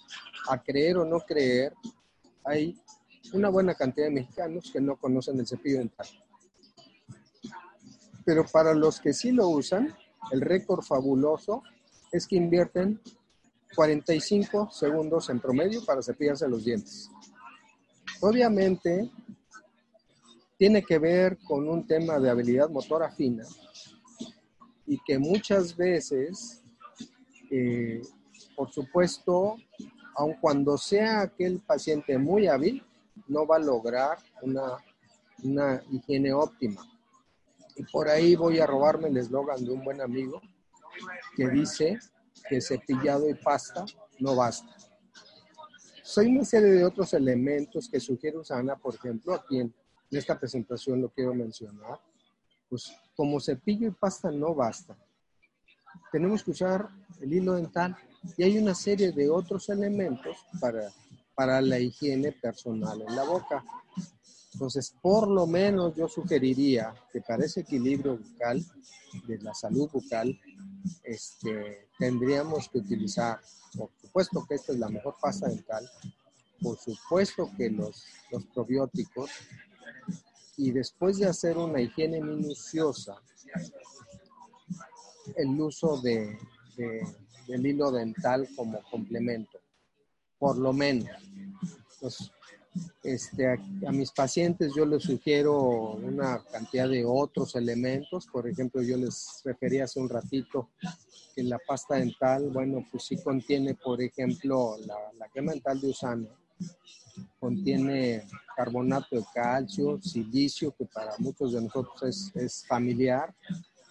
a 0.49 0.63
creer 0.63 0.99
o 0.99 1.05
no 1.05 1.21
creer, 1.21 1.73
hay 2.45 2.79
una 3.33 3.49
buena 3.49 3.75
cantidad 3.75 4.07
de 4.07 4.13
mexicanos 4.13 4.71
que 4.73 4.81
no 4.81 4.97
conocen 4.97 5.39
el 5.39 5.47
cepillo 5.47 5.79
dental. 5.79 6.07
Pero 8.25 8.45
para 8.47 8.75
los 8.75 9.01
que 9.01 9.13
sí 9.13 9.33
lo 9.33 9.49
usan, 9.49 9.95
el 10.33 10.41
récord 10.41 10.83
fabuloso 10.83 11.63
es 12.11 12.27
que 12.27 12.37
invierten 12.37 13.01
45 13.75 14.71
segundos 14.71 15.31
en 15.31 15.41
promedio 15.41 15.85
para 15.85 16.03
cepillarse 16.03 16.49
los 16.49 16.65
dientes. 16.65 17.11
Obviamente, 18.21 19.11
tiene 20.57 20.83
que 20.83 20.99
ver 20.99 21.39
con 21.39 21.69
un 21.69 21.87
tema 21.87 22.19
de 22.19 22.31
habilidad 22.31 22.69
motora 22.69 23.11
fina 23.11 23.45
y 24.87 24.99
que 25.07 25.19
muchas 25.19 25.77
veces, 25.77 26.63
eh, 27.51 28.03
por 28.57 28.71
supuesto, 28.71 29.57
aun 30.17 30.35
cuando 30.41 30.77
sea 30.77 31.23
aquel 31.23 31.61
paciente 31.61 32.19
muy 32.19 32.49
hábil, 32.49 32.85
no 33.29 33.47
va 33.47 33.57
a 33.57 33.61
lograr 33.61 34.19
una, 34.43 34.85
una 35.45 35.81
higiene 35.91 36.33
óptima. 36.33 36.83
Y 37.77 37.85
por 37.85 38.09
ahí 38.09 38.35
voy 38.35 38.59
a 38.59 38.67
robarme 38.67 39.09
el 39.09 39.17
eslogan 39.17 39.65
de 39.65 39.71
un 39.71 39.85
buen 39.85 40.01
amigo 40.01 40.43
que 41.37 41.49
dice 41.49 41.99
que 42.49 42.61
cepillado 42.61 43.29
y 43.29 43.35
pasta 43.35 43.85
no 44.19 44.37
basta. 44.37 44.75
Hay 46.17 46.27
una 46.27 46.45
serie 46.45 46.71
de 46.71 46.85
otros 46.85 47.15
elementos 47.15 47.89
que 47.89 48.01
sugiere 48.01 48.39
Usana, 48.39 48.77
por 48.77 48.95
ejemplo, 48.95 49.35
aquí 49.35 49.61
en, 49.61 49.75
esta 50.11 50.39
presentación 50.39 51.01
lo 51.01 51.09
quiero 51.11 51.33
mencionar. 51.35 52.01
Pues 52.69 52.93
como 53.15 53.39
cepillo 53.41 53.89
y 53.89 53.93
pasta 53.93 54.31
no 54.31 54.55
basta. 54.55 54.97
Tenemos 56.11 56.43
que 56.43 56.51
usar 56.51 56.89
el 57.21 57.33
hilo 57.33 57.55
dental 57.55 57.97
y 58.37 58.43
hay 58.43 58.59
una 58.59 58.75
serie 58.75 59.13
de 59.13 59.31
otros 59.31 59.69
elementos 59.69 60.37
para, 60.61 60.91
para 61.35 61.61
la 61.61 61.79
higiene 61.79 62.33
personal 62.33 63.03
en 63.03 63.15
la 63.15 63.25
boca. 63.25 63.65
Entonces, 64.53 64.95
por 65.01 65.29
lo 65.29 65.47
menos 65.47 65.95
yo 65.95 66.09
sugeriría 66.09 66.93
que 67.13 67.21
para 67.21 67.45
ese 67.45 67.61
equilibrio 67.61 68.19
bucal, 68.19 68.65
de 69.27 69.39
la 69.39 69.55
salud 69.55 69.89
bucal, 69.91 70.39
este, 71.05 71.89
tendríamos 71.99 72.69
que 72.69 72.79
utilizar, 72.79 73.41
por 73.77 73.91
supuesto 74.01 74.45
que 74.49 74.55
esta 74.55 74.73
es 74.73 74.79
la 74.79 74.89
mejor 74.89 75.17
pasta 75.21 75.49
dental, 75.49 75.89
por 76.61 76.79
supuesto 76.79 77.51
que 77.57 77.71
los, 77.71 78.05
los 78.31 78.45
probióticos, 78.47 79.31
y 80.57 80.73
después 80.73 81.19
de 81.19 81.27
hacer 81.27 81.57
una 81.57 81.81
higiene 81.81 82.21
minuciosa, 82.21 83.17
el 85.37 85.61
uso 85.61 86.01
de, 86.03 86.39
del 87.47 87.67
hilo 87.67 87.91
dental 87.91 88.49
como 88.57 88.83
complemento, 88.91 89.59
por 90.39 90.59
lo 90.59 90.73
menos. 90.73 91.11
Este, 93.03 93.49
a, 93.49 93.91
mis 93.91 94.13
pacientes 94.13 94.73
yo 94.77 94.87
les 94.87 95.03
sugiero 95.03 95.93
una 95.95 96.43
cantidad 96.53 96.89
de 96.89 97.05
otros 97.05 97.57
elementos. 97.57 98.27
Por 98.27 98.49
ejemplo, 98.49 98.83
yo 98.83 98.97
les 98.97 99.43
refería 99.45 99.85
hace 99.85 100.01
un 100.01 100.09
ratito 100.09 100.69
que 101.35 101.43
la 101.43 101.59
pasta 101.67 101.97
dental, 101.97 102.51
bueno, 102.51 102.87
pues 102.91 103.05
sí 103.05 103.17
contiene, 103.17 103.75
por 103.75 104.01
ejemplo, 104.01 104.77
la, 105.19 105.29
crema 105.29 105.53
dental 105.53 105.81
de 105.81 105.89
Usana. 105.89 106.29
Contiene 107.39 108.27
carbonato 108.57 109.17
de 109.17 109.25
calcio, 109.35 110.01
silicio, 110.01 110.75
que 110.77 110.85
para 110.85 111.13
muchos 111.19 111.53
de 111.53 111.63
nosotros 111.63 112.33
es, 112.35 112.67
familiar, 112.67 113.35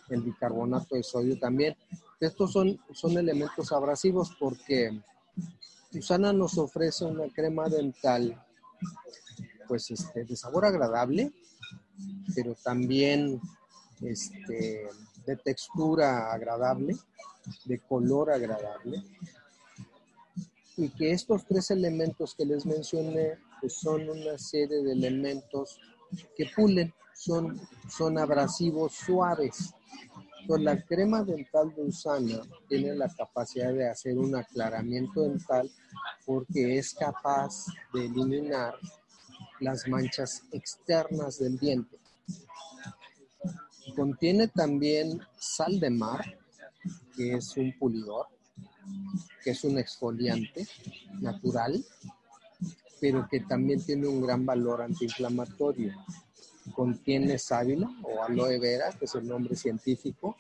el 0.10 0.22
bicarbonato 0.22 0.96
de 0.96 1.04
sodio 1.04 1.38
también. 1.38 1.76
Estos 2.20 2.54
son, 2.54 2.80
son 2.94 3.18
elementos 3.18 3.72
abrasivos 3.72 4.36
porque 4.40 5.02
Usana 5.94 6.32
nos 6.32 6.58
ofrece 6.58 7.06
una 7.06 7.28
crema 7.34 7.68
dental 7.68 8.42
pues 9.68 9.92
este, 9.92 10.26
de 10.26 10.36
sabor 10.36 10.66
agradable, 10.66 11.32
pero 12.36 12.56
también 12.56 13.40
este, 14.02 14.88
de 15.26 15.36
textura 15.38 16.32
agradable, 16.32 16.96
de 17.66 17.80
color 17.80 18.32
agradable. 18.32 19.04
Y 20.78 20.90
que 20.90 21.12
estos 21.12 21.46
tres 21.46 21.72
elementos 21.72 22.34
que 22.36 22.46
les 22.46 22.66
mencioné 22.66 23.38
pues 23.60 23.74
son 23.74 24.10
una 24.10 24.38
serie 24.38 24.82
de 24.82 24.94
elementos 24.94 25.78
que 26.36 26.50
pulen, 26.56 26.94
son, 27.14 27.60
son 27.90 28.18
abrasivos 28.18 28.94
suaves. 28.94 29.74
La 30.58 30.82
crema 30.82 31.24
dental 31.24 31.72
de 31.76 31.84
Usana 31.84 32.42
tiene 32.68 32.96
la 32.96 33.08
capacidad 33.08 33.72
de 33.72 33.88
hacer 33.88 34.18
un 34.18 34.36
aclaramiento 34.36 35.22
dental 35.22 35.70
porque 36.26 36.80
es 36.80 36.96
capaz 36.96 37.68
de 37.94 38.08
eliminar 38.08 38.74
las 39.60 39.88
manchas 39.88 40.44
externas 40.52 41.38
del 41.38 41.60
diente. 41.60 42.00
Contiene 43.96 44.48
también 44.48 45.22
sal 45.38 45.80
de 45.80 45.92
mar, 45.92 46.26
que 47.16 47.36
es 47.36 47.56
un 47.56 47.72
pulidor, 47.78 48.26
que 49.44 49.52
es 49.52 49.64
un 49.64 49.78
exfoliante 49.78 50.68
natural, 51.22 51.86
pero 53.00 53.28
que 53.30 53.42
también 53.42 53.86
tiene 53.86 54.08
un 54.08 54.26
gran 54.26 54.48
valor 54.48 54.82
antiinflamatorio. 54.82 55.94
Contiene 56.74 57.38
sábila 57.38 57.90
o 58.04 58.24
aloe 58.24 58.60
vera, 58.60 58.92
que 58.92 59.06
es 59.06 59.16
el 59.16 59.28
nombre 59.28 59.56
científico, 59.56 60.36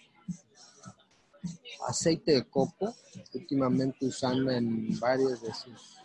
aceite 1.87 2.33
de 2.33 2.43
coco, 2.43 2.93
últimamente 3.33 4.05
usando 4.05 4.51
en 4.51 4.99
varias 4.99 5.41
de 5.41 5.53
sus, 5.53 5.99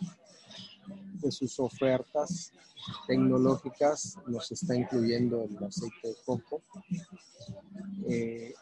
de 1.21 1.31
sus 1.31 1.59
ofertas 1.59 2.51
tecnológicas, 3.07 4.17
nos 4.27 4.51
está 4.51 4.75
incluyendo 4.75 5.43
el 5.43 5.63
aceite 5.63 6.09
de 6.09 6.15
coco. 6.25 6.61
Eh, 8.07 8.53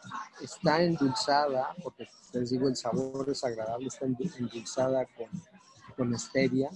está 0.42 0.82
endulzada, 0.82 1.74
porque 1.82 2.08
les 2.32 2.50
digo, 2.50 2.68
el 2.68 2.76
sabor 2.76 3.28
es 3.28 3.44
agradable, 3.44 3.88
está 3.88 4.06
endulzada 4.06 5.06
con, 5.06 5.28
con 5.96 6.18
stevia 6.18 6.70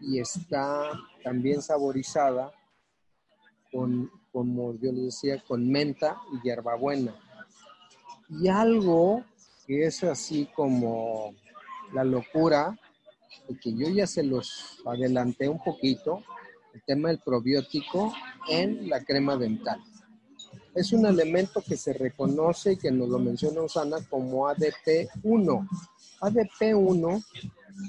y 0.00 0.20
está 0.20 0.92
también 1.24 1.62
saborizada 1.62 2.52
con, 3.72 4.10
como 4.32 4.74
yo 4.74 4.92
les 4.92 5.04
decía, 5.04 5.42
con 5.46 5.68
menta 5.68 6.16
y 6.32 6.46
hierbabuena 6.46 7.14
y 8.28 8.48
algo 8.48 9.24
que 9.66 9.86
es 9.86 10.04
así 10.04 10.48
como 10.54 11.34
la 11.92 12.04
locura, 12.04 12.78
y 13.48 13.56
que 13.56 13.74
yo 13.74 13.88
ya 13.88 14.06
se 14.06 14.22
los 14.22 14.82
adelanté 14.84 15.48
un 15.48 15.62
poquito, 15.62 16.22
el 16.74 16.82
tema 16.82 17.08
del 17.08 17.18
probiótico 17.18 18.12
en 18.48 18.88
la 18.88 19.02
crema 19.02 19.36
dental. 19.36 19.80
Es 20.74 20.92
un 20.92 21.06
elemento 21.06 21.62
que 21.66 21.76
se 21.76 21.92
reconoce 21.92 22.72
y 22.72 22.76
que 22.76 22.90
nos 22.90 23.08
lo 23.08 23.18
menciona 23.18 23.62
Usana 23.62 23.98
como 24.08 24.46
ADP1. 24.48 25.68
ADP1 26.20 27.24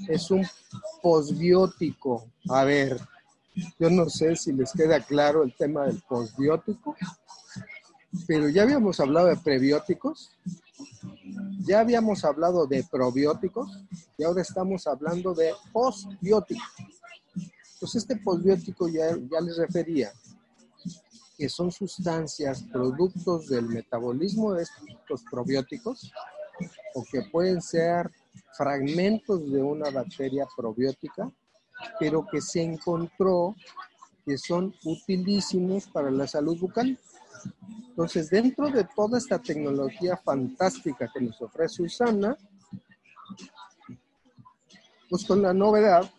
es 0.08 0.30
un 0.30 0.46
posbiótico. 1.02 2.26
A 2.48 2.64
ver, 2.64 2.98
yo 3.78 3.90
no 3.90 4.08
sé 4.08 4.36
si 4.36 4.52
les 4.52 4.72
queda 4.72 5.00
claro 5.00 5.42
el 5.42 5.54
tema 5.54 5.86
del 5.86 6.00
posbiótico. 6.08 6.96
Pero 8.26 8.48
ya 8.48 8.62
habíamos 8.62 8.98
hablado 8.98 9.28
de 9.28 9.36
prebióticos, 9.36 10.32
ya 11.60 11.80
habíamos 11.80 12.24
hablado 12.24 12.66
de 12.66 12.84
probióticos 12.90 13.70
y 14.18 14.24
ahora 14.24 14.42
estamos 14.42 14.86
hablando 14.88 15.32
de 15.32 15.52
postbióticos. 15.72 16.68
Pues 17.78 17.94
este 17.94 18.16
postbiótico 18.16 18.88
ya 18.88 19.40
les 19.40 19.56
refería, 19.56 20.12
que 21.38 21.48
son 21.48 21.70
sustancias, 21.70 22.64
productos 22.64 23.48
del 23.48 23.68
metabolismo 23.68 24.54
de 24.54 24.64
estos 24.64 25.22
probióticos 25.30 26.12
o 26.94 27.04
que 27.10 27.22
pueden 27.30 27.62
ser 27.62 28.10
fragmentos 28.56 29.50
de 29.50 29.62
una 29.62 29.88
bacteria 29.90 30.46
probiótica, 30.56 31.30
pero 31.98 32.26
que 32.26 32.40
se 32.40 32.62
encontró 32.62 33.54
que 34.24 34.38
son 34.38 34.74
utilísimos 34.84 35.86
para 35.86 36.10
la 36.10 36.26
salud 36.26 36.58
bucal. 36.58 36.98
Entonces, 37.88 38.30
dentro 38.30 38.70
de 38.70 38.84
toda 38.84 39.18
esta 39.18 39.38
tecnología 39.38 40.16
fantástica 40.16 41.10
que 41.12 41.20
nos 41.20 41.40
ofrece 41.40 41.82
Usana, 41.82 42.36
pues 45.08 45.24
con 45.26 45.42
la 45.42 45.52
novedad 45.52 46.10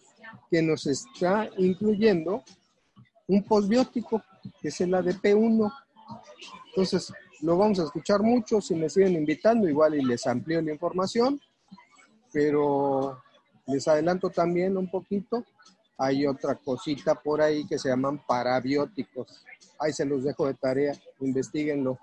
que 0.50 0.62
nos 0.62 0.86
está 0.86 1.50
incluyendo 1.58 2.44
un 3.28 3.44
posbiótico, 3.44 4.22
que 4.62 4.68
es 4.68 4.82
el 4.82 4.92
ADP1. 4.94 5.74
Entonces, 6.68 7.14
lo 7.42 7.58
vamos 7.58 7.80
a 7.80 7.84
escuchar 7.84 8.22
mucho, 8.22 8.60
si 8.62 8.76
me 8.76 8.90
siguen 8.90 9.14
invitando, 9.14 9.68
igual 9.68 9.96
y 9.96 10.04
les 10.04 10.28
amplío 10.28 10.62
la 10.62 10.74
información, 10.74 11.40
pero 12.32 13.22
les 13.72 13.88
adelanto 13.88 14.30
también 14.30 14.78
un 14.78 14.90
poquito, 14.90 15.46
hay 15.98 16.26
otra 16.26 16.56
cosita 16.56 17.16
por 17.16 17.42
ahí 17.42 17.66
que 17.68 17.78
se 17.78 17.90
llaman 17.90 18.24
parabióticos 18.26 19.46
ahí 19.82 19.92
se 19.92 20.06
los 20.06 20.24
dejo 20.24 20.46
de 20.46 20.54
tarea, 20.54 20.94
investiguenlo, 21.20 22.00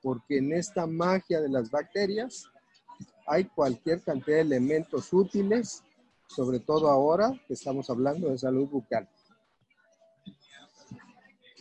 porque 0.00 0.38
en 0.38 0.52
esta 0.52 0.86
magia 0.86 1.40
de 1.40 1.48
las 1.48 1.70
bacterias 1.70 2.44
hay 3.26 3.44
cualquier 3.44 4.00
cantidad 4.02 4.36
de 4.36 4.42
elementos 4.42 5.12
útiles, 5.12 5.82
sobre 6.28 6.60
todo 6.60 6.88
ahora 6.88 7.32
que 7.46 7.54
estamos 7.54 7.90
hablando 7.90 8.30
de 8.30 8.38
salud 8.38 8.68
bucal. 8.68 9.08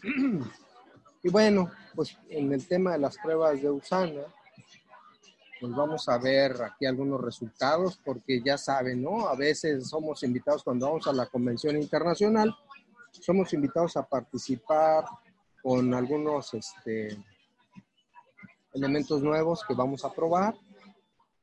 Y 1.24 1.30
bueno, 1.32 1.72
pues 1.96 2.16
en 2.30 2.54
el 2.54 2.68
tema 2.68 2.92
de 2.92 3.00
las 3.00 3.18
pruebas 3.18 3.60
de 3.60 3.72
Usana, 3.72 4.22
pues 5.60 5.74
vamos 5.74 6.08
a 6.10 6.18
ver 6.18 6.62
aquí 6.62 6.86
algunos 6.86 7.22
resultados, 7.22 8.00
porque 8.04 8.42
ya 8.42 8.58
saben, 8.58 9.02
¿no? 9.02 9.28
A 9.28 9.36
veces 9.36 9.88
somos 9.88 10.22
invitados 10.24 10.64
cuando 10.64 10.88
vamos 10.88 11.08
a 11.08 11.14
la 11.14 11.28
convención 11.28 11.78
internacional, 11.78 12.56
somos 13.12 13.54
invitados 13.54 13.96
a 13.96 14.04
participar 14.06 15.06
con 15.64 15.94
algunos 15.94 16.54
este, 16.54 17.18
elementos 18.74 19.22
nuevos 19.22 19.64
que 19.66 19.74
vamos 19.74 20.04
a 20.04 20.14
probar. 20.14 20.56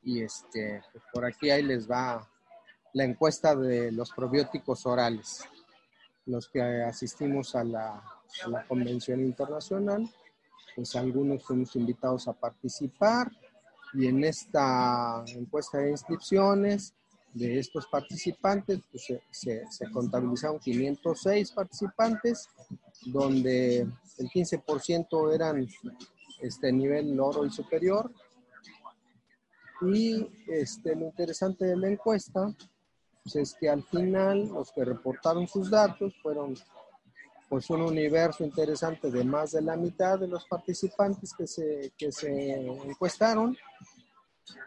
Y 0.02 0.22
este, 0.22 0.82
pues 0.92 1.04
por 1.12 1.24
aquí 1.24 1.50
ahí 1.50 1.62
les 1.62 1.90
va 1.90 2.28
la 2.92 3.04
encuesta 3.04 3.56
de 3.56 3.90
los 3.92 4.10
probióticos 4.12 4.84
orales, 4.84 5.44
los 6.26 6.48
que 6.48 6.60
asistimos 6.60 7.54
a 7.54 7.64
la, 7.64 8.02
a 8.44 8.48
la 8.48 8.66
convención 8.66 9.20
internacional, 9.20 10.08
pues 10.74 10.94
algunos 10.96 11.42
fuimos 11.44 11.74
invitados 11.76 12.28
a 12.28 12.32
participar 12.32 13.30
y 13.94 14.06
en 14.06 14.24
esta 14.24 15.24
encuesta 15.26 15.78
de 15.78 15.90
inscripciones 15.90 16.94
de 17.34 17.58
estos 17.58 17.86
participantes, 17.86 18.80
pues 18.90 19.06
se, 19.30 19.90
contabilizaron 19.90 20.58
506 20.58 21.52
participantes, 21.52 22.48
donde 23.06 23.80
el 23.80 24.28
15% 24.28 25.34
eran 25.34 25.66
este 26.40 26.72
nivel 26.72 27.18
oro 27.18 27.46
y 27.46 27.50
superior. 27.50 28.10
Y 29.80 30.28
este, 30.46 30.94
lo 30.94 31.06
interesante 31.06 31.64
de 31.64 31.76
la 31.76 31.88
encuesta 31.88 32.54
pues 33.22 33.36
es 33.36 33.54
que 33.54 33.68
al 33.68 33.82
final 33.84 34.48
los 34.48 34.72
que 34.72 34.84
reportaron 34.84 35.46
sus 35.46 35.70
datos 35.70 36.14
fueron 36.22 36.54
pues 37.52 37.68
un 37.68 37.82
universo 37.82 38.44
interesante 38.44 39.10
de 39.10 39.24
más 39.24 39.52
de 39.52 39.60
la 39.60 39.76
mitad 39.76 40.18
de 40.18 40.26
los 40.26 40.46
participantes 40.46 41.34
que 41.36 41.46
se, 41.46 41.92
que 41.98 42.10
se 42.10 42.50
encuestaron. 42.54 43.54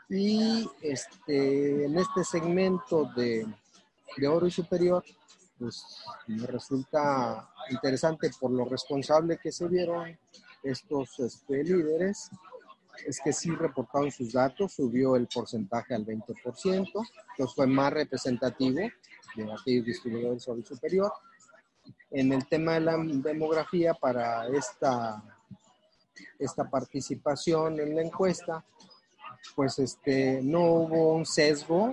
Y 0.07 0.69
este, 0.83 1.85
en 1.85 1.97
este 1.97 2.23
segmento 2.23 3.09
de, 3.15 3.43
de 4.17 4.27
oro 4.27 4.45
y 4.45 4.51
superior, 4.51 5.03
pues 5.57 5.83
me 6.27 6.45
resulta 6.45 7.49
interesante 7.71 8.29
por 8.39 8.51
lo 8.51 8.65
responsable 8.65 9.39
que 9.41 9.51
se 9.51 9.67
vieron 9.67 10.15
estos 10.61 11.19
este, 11.21 11.63
líderes, 11.63 12.29
es 13.03 13.19
que 13.19 13.33
sí 13.33 13.49
reportaron 13.49 14.11
sus 14.11 14.31
datos, 14.31 14.73
subió 14.73 15.15
el 15.15 15.25
porcentaje 15.25 15.95
al 15.95 16.05
20%, 16.05 16.27
entonces 16.63 17.55
fue 17.55 17.65
más 17.65 17.91
representativo 17.91 18.77
de 19.35 19.51
aquellos 19.59 19.85
distribuidores 19.87 20.47
oro 20.47 20.59
y 20.59 20.65
superior 20.65 21.11
en 22.15 22.31
el 22.31 22.47
tema 22.47 22.75
de 22.75 22.79
la 22.79 22.97
demografía 22.97 23.93
para 23.93 24.47
esta, 24.47 25.21
esta 26.39 26.69
participación 26.69 27.77
en 27.81 27.93
la 27.93 28.03
encuesta, 28.03 28.63
pues 29.53 29.79
este, 29.79 30.41
no 30.41 30.63
hubo 30.63 31.13
un 31.13 31.25
sesgo 31.25 31.91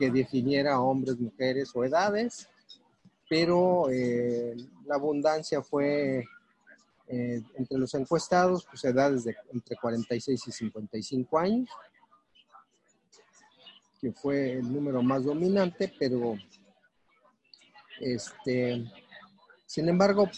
que 0.00 0.10
definiera 0.10 0.80
hombres, 0.80 1.16
mujeres 1.16 1.70
o 1.76 1.84
edades, 1.84 2.48
pero 3.28 3.88
eh, 3.88 4.56
la 4.84 4.96
abundancia 4.96 5.62
fue 5.62 6.24
eh, 7.06 7.40
entre 7.54 7.78
los 7.78 7.94
encuestados, 7.94 8.66
pues 8.68 8.84
edades 8.84 9.22
de 9.22 9.36
entre 9.52 9.76
46 9.76 10.48
y 10.48 10.50
55 10.50 11.38
años, 11.38 11.68
que 14.00 14.10
fue 14.10 14.54
el 14.54 14.72
número 14.72 15.04
más 15.04 15.22
dominante, 15.22 15.94
pero 16.00 16.34
este, 18.00 18.84
sin 19.74 19.88
embargo, 19.88 20.30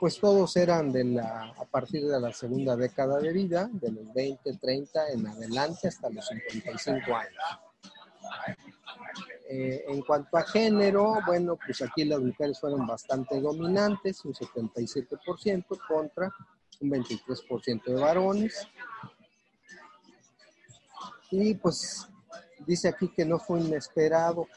pues 0.00 0.18
todos 0.18 0.56
eran 0.56 0.90
de 0.90 1.04
la, 1.04 1.52
a 1.54 1.66
partir 1.66 2.06
de 2.06 2.18
la 2.18 2.32
segunda 2.32 2.74
década 2.76 3.18
de 3.18 3.30
vida, 3.30 3.68
de 3.70 3.92
los 3.92 4.10
20, 4.14 4.56
30 4.56 5.10
en 5.10 5.26
adelante 5.26 5.88
hasta 5.88 6.08
los 6.08 6.26
55 6.26 7.14
años. 7.14 7.44
Eh, 9.50 9.84
en 9.86 10.00
cuanto 10.00 10.34
a 10.38 10.44
género, 10.44 11.18
bueno, 11.26 11.58
pues 11.62 11.82
aquí 11.82 12.06
las 12.06 12.20
mujeres 12.20 12.58
fueron 12.58 12.86
bastante 12.86 13.38
dominantes, 13.38 14.24
un 14.24 14.32
77% 14.32 15.78
contra 15.86 16.34
un 16.80 16.90
23% 16.90 17.84
de 17.84 18.00
varones. 18.00 18.66
Y 21.30 21.52
pues 21.56 22.08
dice 22.66 22.88
aquí 22.88 23.12
que 23.14 23.26
no 23.26 23.38
fue 23.38 23.60
inesperado 23.60 24.48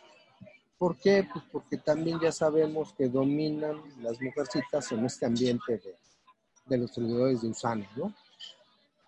¿Por 0.77 0.97
qué? 0.97 1.27
Pues 1.31 1.45
porque 1.51 1.77
también 1.77 2.19
ya 2.19 2.31
sabemos 2.31 2.93
que 2.93 3.07
dominan 3.07 3.81
las 4.01 4.19
mujercitas 4.21 4.91
en 4.91 5.05
este 5.05 5.25
ambiente 5.25 5.81
de, 6.65 6.77
los 6.77 6.91
servidores 6.93 7.41
de 7.41 7.49
Usana, 7.49 7.89
¿no? 7.95 8.13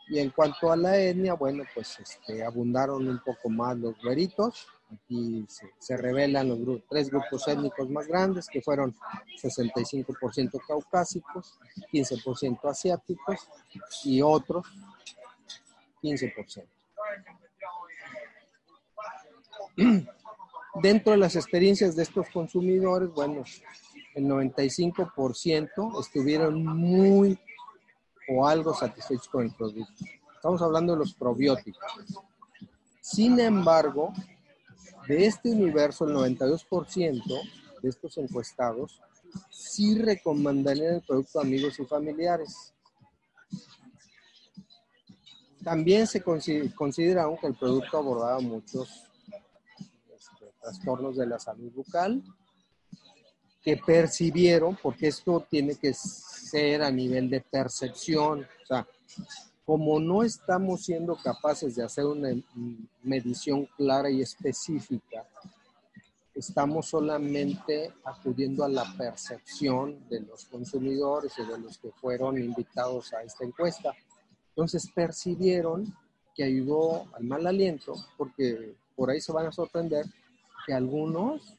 Y 0.07 0.19
en 0.19 0.29
cuanto 0.29 0.71
a 0.71 0.77
la 0.77 0.97
etnia, 0.97 1.33
bueno, 1.33 1.63
pues 1.73 1.99
este, 1.99 2.43
abundaron 2.43 3.07
un 3.07 3.19
poco 3.19 3.49
más 3.49 3.75
los 3.77 3.99
güeritos. 4.01 4.67
Aquí 4.91 5.45
se, 5.79 5.97
revelan 5.97 6.47
los 6.47 6.81
tres 6.87 7.09
grupos 7.09 7.47
étnicos 7.47 7.89
más 7.89 8.07
grandes, 8.07 8.47
que 8.47 8.61
fueron 8.61 8.95
65% 9.41 10.61
caucásicos, 10.67 11.57
15% 11.91 12.69
asiáticos 12.69 13.49
y 14.03 14.21
otros 14.21 14.65
15%. 16.03 16.67
Dentro 20.81 21.13
de 21.13 21.17
las 21.17 21.35
experiencias 21.35 21.95
de 21.95 22.03
estos 22.03 22.27
consumidores, 22.29 23.09
bueno, 23.13 23.43
el 24.13 24.25
95% 24.25 26.01
estuvieron 26.01 26.65
muy 26.65 27.39
o 28.27 28.47
algo 28.47 28.73
satisfechos 28.73 29.29
con 29.29 29.45
el 29.45 29.53
producto. 29.53 30.05
Estamos 30.35 30.61
hablando 30.61 30.93
de 30.93 30.99
los 30.99 31.13
probióticos. 31.13 31.81
Sin 32.99 33.39
embargo, 33.39 34.13
de 35.07 35.25
este 35.25 35.51
universo, 35.51 36.05
el 36.05 36.15
92% 36.15 37.23
de 37.81 37.89
estos 37.89 38.17
encuestados 38.17 39.01
sí 39.49 39.97
recomendarían 39.99 40.95
el 40.95 41.01
producto 41.01 41.39
a 41.39 41.43
amigos 41.43 41.79
y 41.79 41.85
familiares. 41.85 42.73
También 45.63 46.05
se 46.05 46.21
considera, 46.21 47.23
aunque 47.23 47.47
el 47.47 47.55
producto 47.55 47.97
abordaba 47.97 48.39
muchos 48.39 49.09
trastornos 50.65 51.15
de 51.15 51.27
la 51.27 51.37
salud 51.37 51.71
bucal 51.71 52.23
que 53.61 53.77
percibieron, 53.77 54.77
porque 54.81 55.07
esto 55.07 55.45
tiene 55.49 55.75
que 55.75 55.93
ser 55.93 56.81
a 56.81 56.91
nivel 56.91 57.29
de 57.29 57.41
percepción, 57.41 58.41
o 58.63 58.65
sea, 58.65 58.87
como 59.65 59.99
no 59.99 60.23
estamos 60.23 60.83
siendo 60.83 61.15
capaces 61.15 61.75
de 61.75 61.83
hacer 61.83 62.05
una 62.05 62.29
medición 63.01 63.67
clara 63.77 64.09
y 64.09 64.21
específica, 64.21 65.27
estamos 66.35 66.87
solamente 66.87 67.93
acudiendo 68.03 68.63
a 68.63 68.69
la 68.69 68.85
percepción 68.97 70.07
de 70.09 70.21
los 70.21 70.45
consumidores 70.45 71.33
y 71.39 71.45
de 71.45 71.57
los 71.57 71.77
que 71.77 71.91
fueron 71.91 72.37
invitados 72.37 73.13
a 73.13 73.23
esta 73.23 73.45
encuesta. 73.45 73.93
Entonces 74.49 74.91
percibieron 74.93 75.95
que 76.35 76.43
ayudó 76.43 77.05
al 77.15 77.23
mal 77.23 77.47
aliento, 77.47 77.95
porque 78.17 78.75
por 78.95 79.09
ahí 79.09 79.21
se 79.21 79.31
van 79.31 79.47
a 79.47 79.51
sorprender, 79.51 80.05
que 80.65 80.73
algunos, 80.73 81.57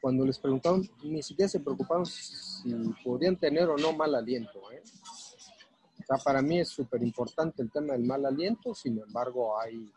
cuando 0.00 0.24
les 0.24 0.38
preguntaron, 0.38 0.88
ni 1.02 1.22
siquiera 1.22 1.48
se 1.48 1.60
preocuparon 1.60 2.06
si 2.06 2.72
podían 3.02 3.36
tener 3.36 3.68
o 3.68 3.76
no 3.76 3.92
mal 3.92 4.14
aliento. 4.14 4.70
¿eh? 4.72 4.82
O 4.84 6.06
sea, 6.06 6.18
para 6.24 6.42
mí 6.42 6.60
es 6.60 6.68
súper 6.68 7.02
importante 7.02 7.62
el 7.62 7.70
tema 7.70 7.94
del 7.94 8.04
mal 8.04 8.24
aliento, 8.26 8.74
sin 8.74 8.98
embargo, 8.98 9.58
hay 9.58 9.90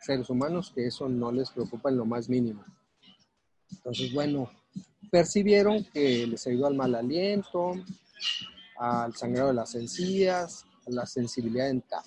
seres 0.00 0.28
humanos 0.30 0.72
que 0.74 0.86
eso 0.86 1.08
no 1.08 1.30
les 1.32 1.50
preocupa 1.50 1.90
en 1.90 1.96
lo 1.96 2.04
más 2.04 2.28
mínimo. 2.28 2.64
Entonces, 3.70 4.12
bueno, 4.12 4.50
percibieron 5.10 5.84
que 5.84 6.26
les 6.26 6.46
ayudó 6.46 6.66
al 6.66 6.74
mal 6.74 6.94
aliento, 6.94 7.74
al 8.76 9.14
sangrado 9.14 9.48
de 9.48 9.54
las 9.54 9.74
encías, 9.74 10.64
a 10.86 10.90
la 10.90 11.06
sensibilidad 11.06 11.66
dental. 11.66 12.02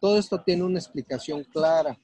Todo 0.00 0.18
esto 0.18 0.40
tiene 0.42 0.64
una 0.64 0.78
explicación 0.78 1.44
clara. 1.44 1.98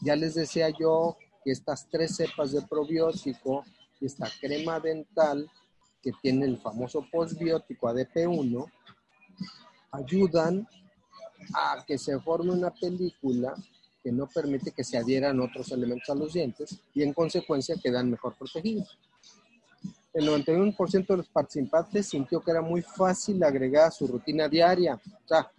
Ya 0.00 0.16
les 0.16 0.34
decía 0.34 0.68
yo 0.78 1.16
que 1.44 1.52
estas 1.52 1.88
tres 1.90 2.16
cepas 2.16 2.52
de 2.52 2.62
probiótico 2.62 3.64
y 4.00 4.06
esta 4.06 4.28
crema 4.40 4.80
dental 4.80 5.48
que 6.02 6.12
tiene 6.22 6.46
el 6.46 6.58
famoso 6.58 7.06
postbiótico 7.10 7.88
ADP1 7.88 8.70
ayudan 9.92 10.66
a 11.54 11.84
que 11.86 11.98
se 11.98 12.18
forme 12.20 12.52
una 12.52 12.70
película 12.70 13.54
que 14.02 14.12
no 14.12 14.26
permite 14.26 14.72
que 14.72 14.84
se 14.84 14.98
adhieran 14.98 15.40
otros 15.40 15.70
elementos 15.72 16.08
a 16.10 16.14
los 16.14 16.32
dientes 16.32 16.78
y 16.94 17.02
en 17.02 17.12
consecuencia 17.12 17.76
quedan 17.82 18.10
mejor 18.10 18.34
protegidos. 18.36 18.98
El 20.12 20.28
91% 20.28 21.06
de 21.06 21.16
los 21.16 21.28
participantes 21.28 22.08
sintió 22.08 22.40
que 22.40 22.50
era 22.50 22.60
muy 22.60 22.82
fácil 22.82 23.42
agregar 23.42 23.88
a 23.88 23.90
su 23.90 24.06
rutina 24.06 24.48
diaria. 24.48 24.94
O 24.94 25.28
sea, 25.28 25.50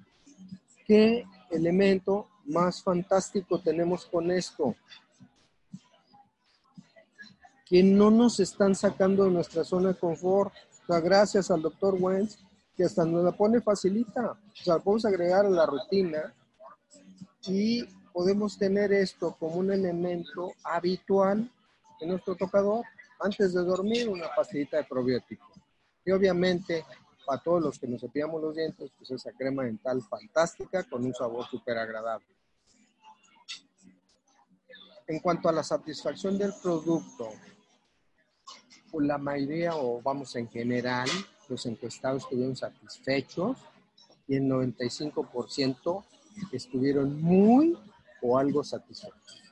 ¿qué 0.87 1.25
elemento 1.49 2.29
más 2.45 2.81
fantástico 2.81 3.59
tenemos 3.59 4.05
con 4.05 4.31
esto? 4.31 4.75
Que 7.65 7.81
no 7.81 8.11
nos 8.11 8.39
están 8.39 8.75
sacando 8.75 9.25
de 9.25 9.31
nuestra 9.31 9.63
zona 9.63 9.89
de 9.89 9.99
confort. 9.99 10.53
O 10.83 10.85
sea, 10.85 10.99
gracias 10.99 11.49
al 11.49 11.63
doctor 11.63 11.97
Wentz, 11.99 12.37
que 12.77 12.83
hasta 12.83 13.03
nos 13.05 13.23
la 13.23 13.31
pone 13.31 13.59
facilita. 13.59 14.31
O 14.31 14.63
sea, 14.63 14.77
podemos 14.77 15.05
agregar 15.05 15.45
a 15.45 15.49
la 15.49 15.65
rutina 15.65 16.33
y 17.47 17.83
podemos 18.13 18.57
tener 18.57 18.93
esto 18.93 19.35
como 19.39 19.55
un 19.55 19.71
elemento 19.71 20.53
habitual 20.63 21.51
en 21.99 22.09
nuestro 22.09 22.35
tocador. 22.35 22.85
Antes 23.19 23.53
de 23.53 23.63
dormir, 23.63 24.09
una 24.09 24.27
pastillita 24.35 24.77
de 24.77 24.83
probiótico. 24.83 25.51
Y 26.05 26.11
obviamente, 26.11 26.85
para 27.25 27.41
todos 27.41 27.63
los 27.63 27.79
que 27.79 27.87
nos 27.87 28.01
cepillamos 28.01 28.41
los 28.41 28.55
dientes, 28.55 28.91
pues 28.95 29.09
esa 29.09 29.31
crema 29.31 29.63
dental 29.63 30.03
fantástica 30.03 30.83
con 30.83 31.03
un 31.03 31.13
sabor 31.15 31.45
súper 31.47 31.77
agradable. 31.79 32.27
En 35.07 35.19
cuanto 35.19 35.49
a 35.49 35.51
la 35.51 35.63
satisfacción 35.63 36.37
del 36.37 36.53
producto, 36.61 37.29
la 38.99 39.17
mayoría, 39.17 39.75
o 39.75 40.01
vamos 40.01 40.35
en 40.35 40.49
general, 40.49 41.09
los 41.49 41.65
encuestados 41.65 42.23
estuvieron 42.23 42.55
satisfechos 42.55 43.57
y 44.27 44.35
el 44.35 44.43
95% 44.43 46.03
estuvieron 46.51 47.21
muy 47.21 47.77
o 48.21 48.37
algo 48.37 48.63
satisfechos. 48.63 49.43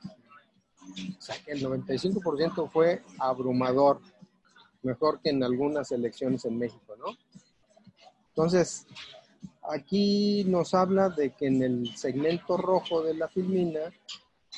O 1.18 1.22
sea 1.22 1.36
que 1.44 1.52
el 1.52 1.64
95% 1.64 2.70
fue 2.70 3.02
abrumador, 3.18 4.00
mejor 4.82 5.20
que 5.20 5.30
en 5.30 5.42
algunas 5.42 5.90
elecciones 5.92 6.44
en 6.44 6.58
México, 6.58 6.94
¿no? 6.96 7.16
Entonces, 8.28 8.86
aquí 9.62 10.44
nos 10.44 10.74
habla 10.74 11.08
de 11.08 11.30
que 11.30 11.46
en 11.46 11.62
el 11.62 11.96
segmento 11.96 12.56
rojo 12.56 13.02
de 13.02 13.14
la 13.14 13.28
filmina, 13.28 13.80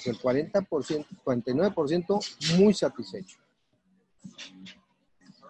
el 0.05 0.19
40%, 0.19 1.07
49% 1.25 2.59
muy 2.59 2.75
satisfecho 2.75 3.39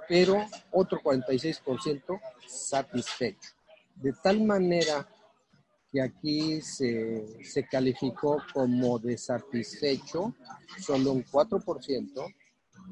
pero 0.09 0.47
otro 0.73 1.01
46% 1.01 2.21
satisfecho. 2.47 3.51
De 3.95 4.13
tal 4.23 4.43
manera 4.43 5.09
que 5.91 6.03
aquí 6.03 6.61
se, 6.61 7.67
calificó 7.71 8.43
como 8.53 8.99
desatisfecho 8.99 10.35
solo 10.79 11.13
un 11.13 11.25
4% 11.25 12.35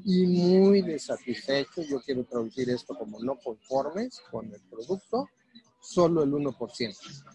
y 0.03 0.25
muy 0.25 0.81
desatisfecho, 0.81 1.81
yo 1.83 2.01
quiero 2.01 2.25
traducir 2.25 2.69
esto 2.69 2.97
como 2.97 3.19
no 3.19 3.37
conformes 3.37 4.21
con 4.31 4.51
el 4.53 4.61
producto, 4.69 5.29
solo 5.79 6.23
el 6.23 6.31
1%. 6.31 7.33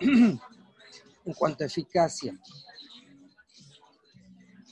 en 1.24 1.34
cuanto 1.34 1.64
a 1.64 1.66
eficacia, 1.66 2.38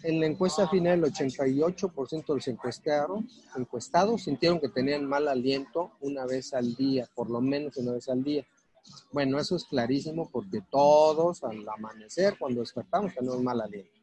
en 0.02 0.20
la 0.20 0.26
encuesta 0.26 0.68
final, 0.68 1.04
el 1.04 1.12
88% 1.12 2.26
de 2.26 2.34
los 2.34 2.48
encuestados, 3.56 4.22
sintieron 4.22 4.60
que 4.60 4.68
tenían 4.68 5.04
mal 5.06 5.28
aliento 5.28 5.92
una 6.00 6.24
vez 6.26 6.54
al 6.54 6.74
día, 6.74 7.08
por 7.14 7.30
lo 7.30 7.40
menos 7.40 7.76
una 7.76 7.92
vez 7.92 8.08
al 8.08 8.22
día. 8.22 8.46
Bueno, 9.12 9.38
eso 9.38 9.56
es 9.56 9.64
clarísimo 9.64 10.30
porque 10.30 10.62
todos 10.70 11.44
al 11.44 11.68
amanecer, 11.68 12.36
cuando 12.38 12.60
despertamos, 12.60 13.14
tenemos 13.14 13.42
mal 13.42 13.60
aliento. 13.60 14.00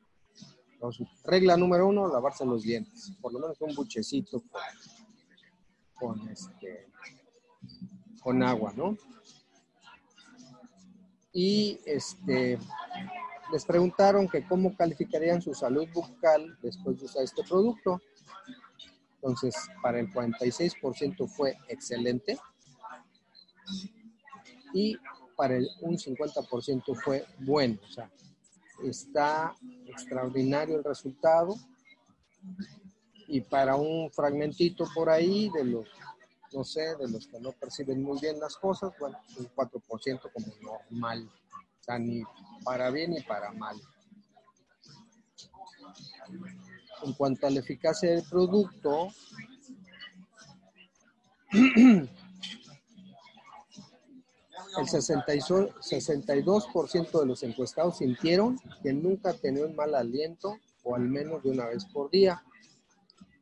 Entonces, 0.74 1.08
regla 1.24 1.58
número 1.58 1.88
uno, 1.88 2.08
lavarse 2.08 2.46
los 2.46 2.62
dientes. 2.62 3.12
Por 3.20 3.34
lo 3.34 3.40
menos 3.40 3.60
un 3.62 3.74
buchecito 3.74 4.44
con, 5.96 6.20
con, 6.20 6.30
este, 6.30 6.88
con 8.22 8.44
agua, 8.44 8.72
¿no? 8.76 8.96
Y 11.34 11.80
este, 11.86 12.60
les 13.52 13.66
preguntaron 13.66 14.28
que 14.28 14.46
cómo 14.46 14.76
calificarían 14.76 15.42
su 15.42 15.54
salud 15.54 15.88
bucal 15.94 16.58
después 16.62 17.00
de 17.00 17.06
usar 17.06 17.24
este 17.24 17.44
producto. 17.44 18.02
Entonces, 19.16 19.56
para 19.82 20.00
el 20.00 20.12
46% 20.12 21.28
fue 21.28 21.58
excelente 21.68 22.38
y 24.74 24.98
para 25.36 25.56
el, 25.58 25.68
un 25.82 25.98
50% 25.98 26.96
fue 27.04 27.26
bueno. 27.40 27.80
O 27.84 27.92
sea, 27.92 28.12
está 28.84 29.56
extraordinario 29.86 30.78
el 30.78 30.84
resultado 30.84 31.56
y 33.28 33.42
para 33.42 33.76
un 33.76 34.12
fragmentito 34.12 34.86
por 34.94 35.10
ahí 35.10 35.50
de 35.50 35.66
los, 35.66 35.88
no 36.54 36.64
sé, 36.64 36.96
de 36.98 37.10
los 37.10 37.28
que 37.28 37.40
no 37.40 37.52
perciben 37.54 38.02
muy 38.02 38.20
bien 38.20 38.40
las 38.40 38.56
cosas, 38.56 38.94
bueno, 39.00 39.18
un 39.38 39.48
4% 39.50 40.32
como 40.32 40.48
normal 40.62 41.30
ni 41.98 42.22
para 42.66 42.92
bien 42.92 43.12
ni 43.12 43.22
para 43.22 43.54
mal. 43.54 43.80
En 47.04 47.14
cuanto 47.14 47.48
a 47.48 47.50
la 47.50 47.62
eficacia 47.62 48.12
del 48.12 48.24
producto, 48.24 49.08
el 51.54 52.10
62% 54.78 57.20
de 57.20 57.26
los 57.26 57.42
encuestados 57.44 58.00
sintieron 58.00 58.60
que 58.84 58.92
nunca 58.92 59.32
tenían 59.34 59.74
mal 59.76 59.96
aliento 59.96 60.58
o 60.84 60.96
al 60.96 61.08
menos 61.08 61.42
de 61.44 61.52
una 61.52 61.68
vez 61.68 61.86
por 61.86 62.12
día. 62.12 62.44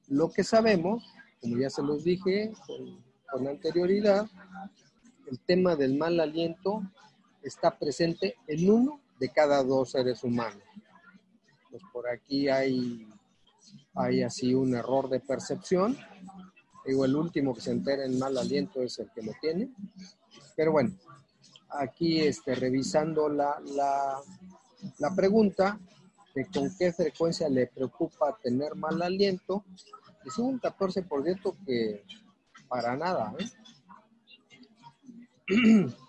Lo 0.07 0.31
que 0.31 0.43
sabemos, 0.43 1.03
como 1.41 1.57
ya 1.57 1.71
se 1.71 1.81
los 1.81 2.03
dije 2.03 2.53
con, 2.67 3.03
con 3.31 3.47
anterioridad, 3.47 4.27
el 5.27 5.39
tema 5.39 5.75
del 5.75 5.97
mal 5.97 6.19
aliento 6.19 6.83
está 7.45 7.77
presente 7.77 8.35
en 8.47 8.69
uno 8.69 8.99
de 9.19 9.29
cada 9.29 9.63
dos 9.63 9.91
seres 9.91 10.23
humanos. 10.23 10.63
Pues 11.69 11.83
por 11.93 12.09
aquí 12.09 12.49
hay, 12.49 13.07
hay 13.93 14.23
así 14.23 14.53
un 14.53 14.75
error 14.75 15.09
de 15.09 15.19
percepción. 15.19 15.97
Digo, 16.85 17.05
el 17.05 17.15
último 17.15 17.53
que 17.53 17.61
se 17.61 17.71
entera 17.71 18.05
en 18.05 18.19
mal 18.19 18.37
aliento 18.37 18.81
es 18.81 18.99
el 18.99 19.09
que 19.11 19.21
lo 19.21 19.33
tiene. 19.39 19.69
Pero 20.55 20.71
bueno, 20.71 20.95
aquí 21.69 22.21
este, 22.21 22.55
revisando 22.55 23.29
la, 23.29 23.61
la, 23.75 24.19
la 24.99 25.15
pregunta 25.15 25.79
de 26.33 26.45
con 26.47 26.75
qué 26.77 26.91
frecuencia 26.91 27.47
le 27.47 27.67
preocupa 27.67 28.37
tener 28.41 28.75
mal 28.75 29.01
aliento, 29.01 29.63
es 30.25 30.37
un 30.37 30.59
14% 30.59 31.55
que 31.65 32.03
para 32.67 32.95
nada. 32.97 33.33
¿eh? 33.39 33.45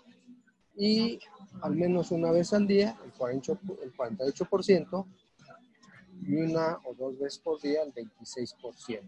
y 0.77 1.19
al 1.61 1.75
menos 1.75 2.11
una 2.11 2.31
vez 2.31 2.53
al 2.53 2.67
día, 2.67 2.97
el, 3.03 3.13
48%, 3.13 5.05
y 6.21 6.35
una 6.35 6.79
o 6.83 6.93
dos 6.93 7.17
veces 7.19 7.39
por 7.39 7.59
día, 7.61 7.81
el 7.83 7.93
26%. 7.93 9.01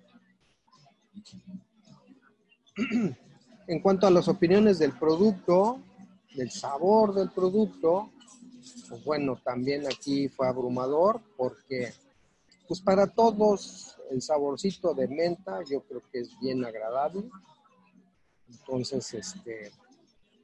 En 3.68 3.82
cuanto 3.82 4.08
a 4.08 4.12
las 4.12 4.28
opiniones 4.28 4.80
del 4.80 4.94
producto, 4.94 5.80
del 6.36 6.50
sabor 6.50 7.14
del 7.14 7.30
producto, 7.30 8.10
pues 8.90 9.04
bueno, 9.04 9.40
también 9.44 9.86
aquí 9.86 10.28
fue 10.28 10.48
abrumador 10.48 11.22
porque 11.38 11.94
pues 12.68 12.82
para 12.82 13.08
todos 13.08 13.98
el 14.10 14.22
saborcito 14.22 14.94
de 14.94 15.08
menta 15.08 15.64
yo 15.70 15.82
creo 15.82 16.02
que 16.12 16.20
es 16.22 16.40
bien 16.40 16.66
agradable. 16.66 17.30
Entonces, 18.48 19.14
este, 19.14 19.72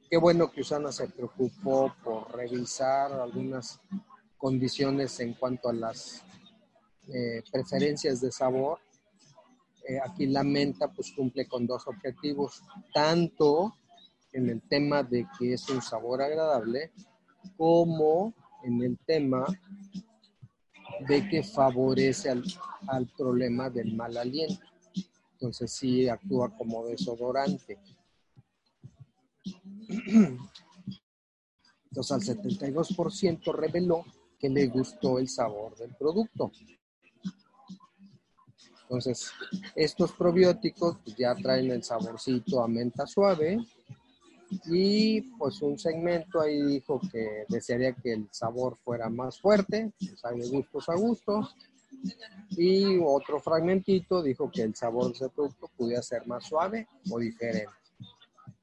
Qué 0.08 0.16
bueno 0.18 0.52
que 0.52 0.60
Usana 0.60 0.92
se 0.92 1.08
preocupó 1.08 1.92
por 2.04 2.32
revisar 2.32 3.12
algunas 3.12 3.80
condiciones 4.38 5.18
en 5.18 5.34
cuanto 5.34 5.68
a 5.68 5.72
las 5.72 6.22
eh, 7.08 7.42
preferencias 7.50 8.20
de 8.20 8.30
sabor. 8.30 8.78
Eh, 9.88 9.98
aquí 9.98 10.26
la 10.26 10.44
menta 10.44 10.86
pues 10.92 11.12
cumple 11.12 11.48
con 11.48 11.66
dos 11.66 11.88
objetivos, 11.88 12.62
tanto 12.94 13.74
en 14.32 14.48
el 14.48 14.62
tema 14.62 15.02
de 15.02 15.26
que 15.36 15.54
es 15.54 15.68
un 15.70 15.82
sabor 15.82 16.22
agradable, 16.22 16.92
como 17.56 18.32
en 18.62 18.82
el 18.82 18.98
tema 18.98 19.44
de 21.08 21.28
que 21.28 21.42
favorece 21.42 22.30
al, 22.30 22.44
al 22.86 23.08
problema 23.08 23.70
del 23.70 23.96
mal 23.96 24.16
aliento. 24.16 24.64
Entonces 25.32 25.72
sí 25.72 26.08
actúa 26.08 26.56
como 26.56 26.86
desodorante. 26.86 27.76
Entonces 31.90 32.12
al 32.12 32.20
72% 32.20 33.54
reveló 33.54 34.04
que 34.38 34.48
le 34.48 34.66
gustó 34.66 35.18
el 35.18 35.28
sabor 35.28 35.76
del 35.76 35.94
producto. 35.94 36.52
Entonces, 38.82 39.32
estos 39.74 40.12
probióticos 40.12 40.98
pues, 41.02 41.16
ya 41.16 41.34
traen 41.34 41.70
el 41.72 41.82
saborcito 41.82 42.62
a 42.62 42.68
menta 42.68 43.06
suave 43.06 43.58
y 44.66 45.22
pues 45.36 45.60
un 45.62 45.76
segmento 45.76 46.40
ahí 46.40 46.62
dijo 46.62 47.00
que 47.10 47.44
desearía 47.48 47.92
que 47.94 48.12
el 48.12 48.28
sabor 48.30 48.76
fuera 48.84 49.08
más 49.08 49.40
fuerte, 49.40 49.92
pues 49.98 50.24
hay 50.24 50.38
de 50.38 50.48
gustos 50.48 50.88
a 50.88 50.94
gustos. 50.94 51.54
Y 52.50 52.98
otro 52.98 53.40
fragmentito 53.40 54.22
dijo 54.22 54.50
que 54.50 54.62
el 54.62 54.76
sabor 54.76 55.08
de 55.08 55.12
ese 55.14 55.28
producto 55.30 55.68
pudiera 55.76 56.02
ser 56.02 56.24
más 56.26 56.44
suave 56.44 56.86
o 57.10 57.18
diferente. 57.18 57.85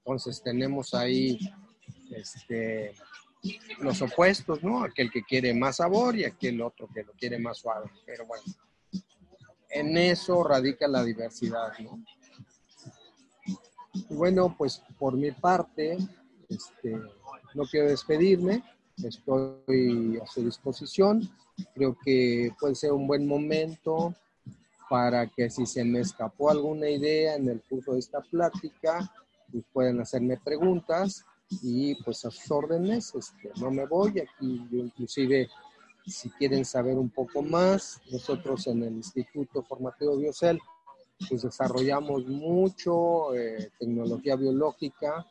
Entonces 0.05 0.41
tenemos 0.43 0.93
ahí 0.93 1.39
este, 2.11 2.93
los 3.79 4.01
opuestos, 4.01 4.61
¿no? 4.61 4.83
Aquel 4.83 5.09
que 5.09 5.23
quiere 5.23 5.53
más 5.53 5.77
sabor 5.77 6.17
y 6.17 6.25
aquel 6.25 6.61
otro 6.61 6.89
que 6.93 7.03
lo 7.03 7.13
quiere 7.13 7.39
más 7.39 7.59
suave. 7.59 7.89
Pero 8.05 8.25
bueno, 8.25 8.43
en 9.69 9.97
eso 9.97 10.43
radica 10.43 10.89
la 10.89 11.03
diversidad, 11.03 11.71
¿no? 11.79 12.03
Y 13.93 14.13
bueno, 14.13 14.55
pues 14.57 14.83
por 14.99 15.15
mi 15.15 15.31
parte, 15.31 15.97
este, 16.49 16.99
no 17.53 17.63
quiero 17.63 17.87
despedirme, 17.87 18.61
estoy 19.01 20.19
a 20.21 20.27
su 20.27 20.43
disposición. 20.43 21.29
Creo 21.75 21.97
que 22.03 22.51
puede 22.59 22.75
ser 22.75 22.91
un 22.91 23.07
buen 23.07 23.25
momento 23.25 24.13
para 24.89 25.27
que 25.27 25.49
si 25.49 25.65
se 25.65 25.83
me 25.83 26.01
escapó 26.01 26.49
alguna 26.49 26.89
idea 26.89 27.35
en 27.35 27.47
el 27.49 27.61
curso 27.61 27.93
de 27.93 27.99
esta 27.99 28.21
plática, 28.21 29.11
pues 29.53 29.65
pueden 29.71 30.01
hacerme 30.01 30.37
preguntas 30.43 31.23
y 31.61 31.95
pues 32.03 32.25
a 32.25 32.31
sus 32.31 32.49
órdenes, 32.49 33.13
este, 33.13 33.51
no 33.61 33.69
me 33.69 33.85
voy, 33.85 34.19
aquí 34.19 34.67
yo 34.71 34.79
inclusive 34.79 35.47
si 36.05 36.29
quieren 36.31 36.65
saber 36.65 36.97
un 36.97 37.09
poco 37.09 37.43
más, 37.43 38.01
nosotros 38.11 38.65
en 38.67 38.83
el 38.83 38.93
Instituto 38.95 39.61
Formativo 39.61 40.17
Biocel 40.17 40.59
pues 41.29 41.43
desarrollamos 41.43 42.25
mucho 42.25 43.35
eh, 43.35 43.71
tecnología 43.79 44.35
biológica, 44.35 45.25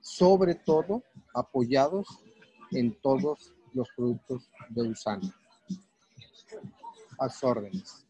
sobre 0.00 0.54
todo 0.54 1.02
apoyados 1.32 2.06
en 2.70 2.94
todos 3.00 3.54
los 3.72 3.88
productos 3.96 4.50
de 4.68 4.82
Usana. 4.82 5.34
A 7.18 7.28
sus 7.28 7.44
órdenes. 7.44 8.03